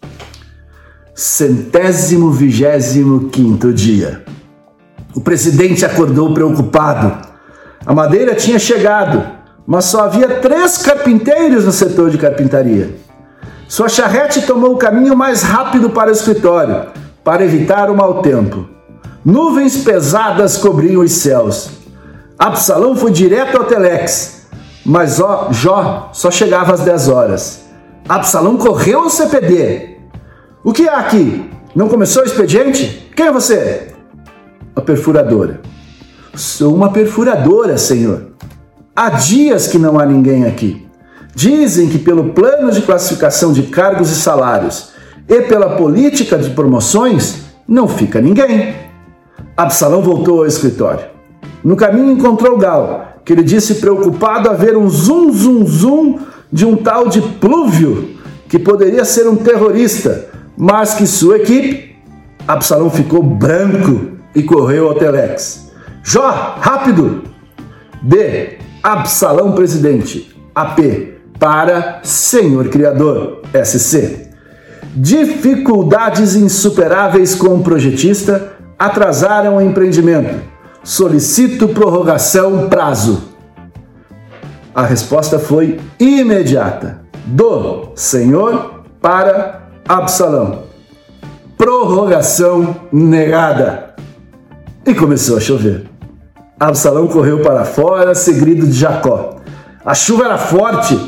Centésimo 1.15 2.29
vigésimo 2.29 3.29
quinto 3.29 3.73
dia. 3.73 4.23
O 5.15 5.19
presidente 5.19 5.83
acordou 5.83 6.31
preocupado. 6.31 7.27
A 7.83 7.91
madeira 7.91 8.35
tinha 8.35 8.59
chegado, 8.59 9.25
mas 9.65 9.85
só 9.85 10.03
havia 10.03 10.27
três 10.27 10.77
carpinteiros 10.77 11.65
no 11.65 11.71
setor 11.71 12.11
de 12.11 12.19
carpintaria. 12.19 12.95
Sua 13.67 13.89
charrete 13.89 14.43
tomou 14.43 14.73
o 14.73 14.77
caminho 14.77 15.17
mais 15.17 15.41
rápido 15.41 15.89
para 15.89 16.09
o 16.09 16.13
escritório, 16.13 16.85
para 17.23 17.43
evitar 17.43 17.89
o 17.89 17.97
mau 17.97 18.21
tempo. 18.21 18.69
Nuvens 19.25 19.77
pesadas 19.77 20.55
cobriam 20.55 21.01
os 21.01 21.13
céus. 21.13 21.71
Absalão 22.37 22.95
foi 22.95 23.09
direto 23.09 23.57
ao 23.57 23.63
Telex 23.63 24.38
mas 24.89 25.19
ó, 25.19 25.49
Jó 25.51 26.09
só 26.11 26.31
chegava 26.31 26.73
às 26.73 26.79
10 26.79 27.09
horas. 27.09 27.65
Absalão 28.07 28.57
correu 28.57 29.01
ao 29.01 29.09
CPD. 29.11 29.97
O 30.63 30.73
que 30.73 30.89
há 30.89 30.97
aqui? 30.97 31.47
Não 31.75 31.87
começou 31.87 32.23
o 32.23 32.25
expediente? 32.25 33.07
Quem 33.15 33.27
é 33.27 33.31
você? 33.31 33.93
A 34.75 34.81
perfuradora. 34.81 35.61
Sou 36.33 36.73
uma 36.73 36.91
perfuradora, 36.91 37.77
senhor. 37.77 38.29
Há 38.95 39.11
dias 39.11 39.67
que 39.67 39.77
não 39.77 39.99
há 39.99 40.07
ninguém 40.07 40.47
aqui. 40.47 40.87
Dizem 41.35 41.87
que 41.87 41.99
pelo 41.99 42.33
plano 42.33 42.71
de 42.71 42.81
classificação 42.81 43.53
de 43.53 43.61
cargos 43.67 44.09
e 44.09 44.15
salários 44.15 44.89
e 45.27 45.39
pela 45.43 45.75
política 45.75 46.35
de 46.35 46.49
promoções 46.49 47.43
não 47.67 47.87
fica 47.87 48.19
ninguém. 48.19 48.73
Absalão 49.55 50.01
voltou 50.01 50.39
ao 50.39 50.47
escritório. 50.47 51.05
No 51.63 51.75
caminho 51.75 52.09
encontrou 52.09 52.57
Gal, 52.57 53.08
que 53.29 53.33
ele 53.33 53.43
disse 53.43 53.75
preocupado 53.75 54.49
a 54.49 54.53
ver 54.53 54.75
um 54.75 54.89
zum 54.89 55.31
zum 55.31 55.63
zum 55.67 56.19
de 56.51 56.65
um 56.65 56.75
tal 56.75 57.07
de 57.07 57.21
Plúvio, 57.21 58.15
que 58.47 58.57
poderia 58.57 59.05
ser 59.05 59.27
um 59.27 59.35
terrorista, 59.35 60.29
mas 60.57 60.95
que 60.95 61.05
sua 61.05 61.37
equipe, 61.37 61.95
Absalão 62.47 62.89
ficou 62.89 63.21
branco 63.21 64.13
e 64.33 64.41
correu 64.41 64.87
ao 64.87 64.95
Telex. 64.95 65.69
Jó, 66.01 66.57
rápido! 66.59 67.21
D. 68.01 68.57
Absalão 68.81 69.51
presidente. 69.51 70.35
AP 70.55 70.79
para 71.37 71.99
Senhor 72.01 72.67
Criador. 72.69 73.43
SC. 73.63 74.27
Dificuldades 74.95 76.35
insuperáveis 76.35 77.35
com 77.35 77.49
o 77.49 77.63
projetista 77.63 78.53
atrasaram 78.79 79.57
o 79.57 79.61
empreendimento 79.61 80.57
Solicito 80.83 81.69
prorrogação 81.69 82.69
prazo. 82.69 83.23
A 84.73 84.83
resposta 84.83 85.37
foi 85.37 85.79
imediata. 85.99 87.01
Do 87.25 87.91
Senhor 87.95 88.83
para 89.01 89.67
Absalão. 89.87 90.63
Prorrogação 91.57 92.75
negada. 92.91 93.93
E 94.85 94.95
começou 94.95 95.37
a 95.37 95.41
chover. 95.41 95.85
Absalão 96.59 97.07
correu 97.07 97.41
para 97.41 97.65
fora, 97.65 98.15
seguido 98.15 98.65
de 98.65 98.73
Jacó. 98.73 99.35
A 99.85 99.93
chuva 99.93 100.25
era 100.25 100.37
forte 100.37 100.99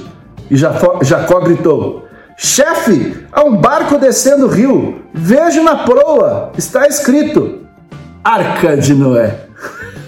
e 0.50 0.58
Jacó, 0.58 1.00
Jacó 1.02 1.40
gritou: 1.40 2.06
Chefe, 2.38 3.26
há 3.32 3.44
um 3.44 3.56
barco 3.56 3.98
descendo 3.98 4.46
o 4.46 4.50
rio. 4.50 5.02
Vejo 5.14 5.64
na 5.64 5.78
proa. 5.78 6.52
Está 6.58 6.88
escrito: 6.88 7.60
Arca 8.24 8.76
de 8.76 8.94
Noé. 8.94 9.51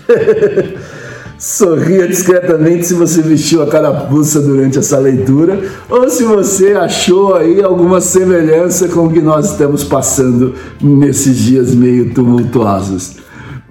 Sorria 1.38 2.08
discretamente 2.08 2.86
se 2.86 2.94
você 2.94 3.22
vestiu 3.22 3.62
a 3.62 3.68
carapuça 3.68 4.40
durante 4.40 4.80
essa 4.80 4.98
leitura 4.98 5.60
ou 5.90 6.10
se 6.10 6.24
você 6.24 6.72
achou 6.72 7.36
aí 7.36 7.62
alguma 7.62 8.00
semelhança 8.00 8.88
com 8.88 9.08
o 9.08 9.12
que 9.12 9.22
nós 9.22 9.52
estamos 9.52 9.84
passando 9.84 10.56
nesses 10.82 11.38
dias 11.38 11.76
meio 11.76 12.14
tumultuosos. 12.14 13.18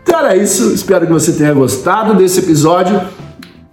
Então 0.03 0.19
era 0.19 0.37
isso, 0.37 0.73
espero 0.75 1.07
que 1.07 1.13
você 1.13 1.33
tenha 1.33 1.55
gostado 1.55 2.15
desse 2.15 2.41
episódio. 2.41 3.01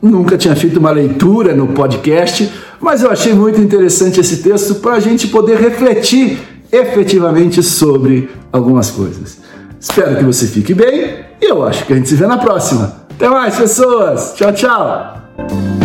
Nunca 0.01 0.37
tinha 0.37 0.55
feito 0.55 0.79
uma 0.79 0.91
leitura 0.91 1.53
no 1.53 1.67
podcast, 1.67 2.49
mas 2.79 3.03
eu 3.03 3.11
achei 3.11 3.33
muito 3.33 3.59
interessante 3.59 4.21
esse 4.21 4.37
texto 4.37 4.75
para 4.75 4.93
a 4.93 4.99
gente 5.01 5.27
poder 5.27 5.57
refletir 5.57 6.39
efetivamente 6.71 7.61
sobre 7.61 8.29
algumas 8.49 8.89
coisas. 8.89 9.39
Espero 9.77 10.15
que 10.15 10.23
você 10.23 10.47
fique 10.47 10.73
bem 10.73 11.28
e 11.41 11.49
eu 11.49 11.65
acho 11.65 11.85
que 11.85 11.93
a 11.93 11.95
gente 11.95 12.09
se 12.09 12.15
vê 12.15 12.27
na 12.27 12.37
próxima. 12.37 12.93
Até 13.15 13.29
mais, 13.29 13.55
pessoas. 13.55 14.33
Tchau, 14.35 14.53
tchau. 14.53 15.78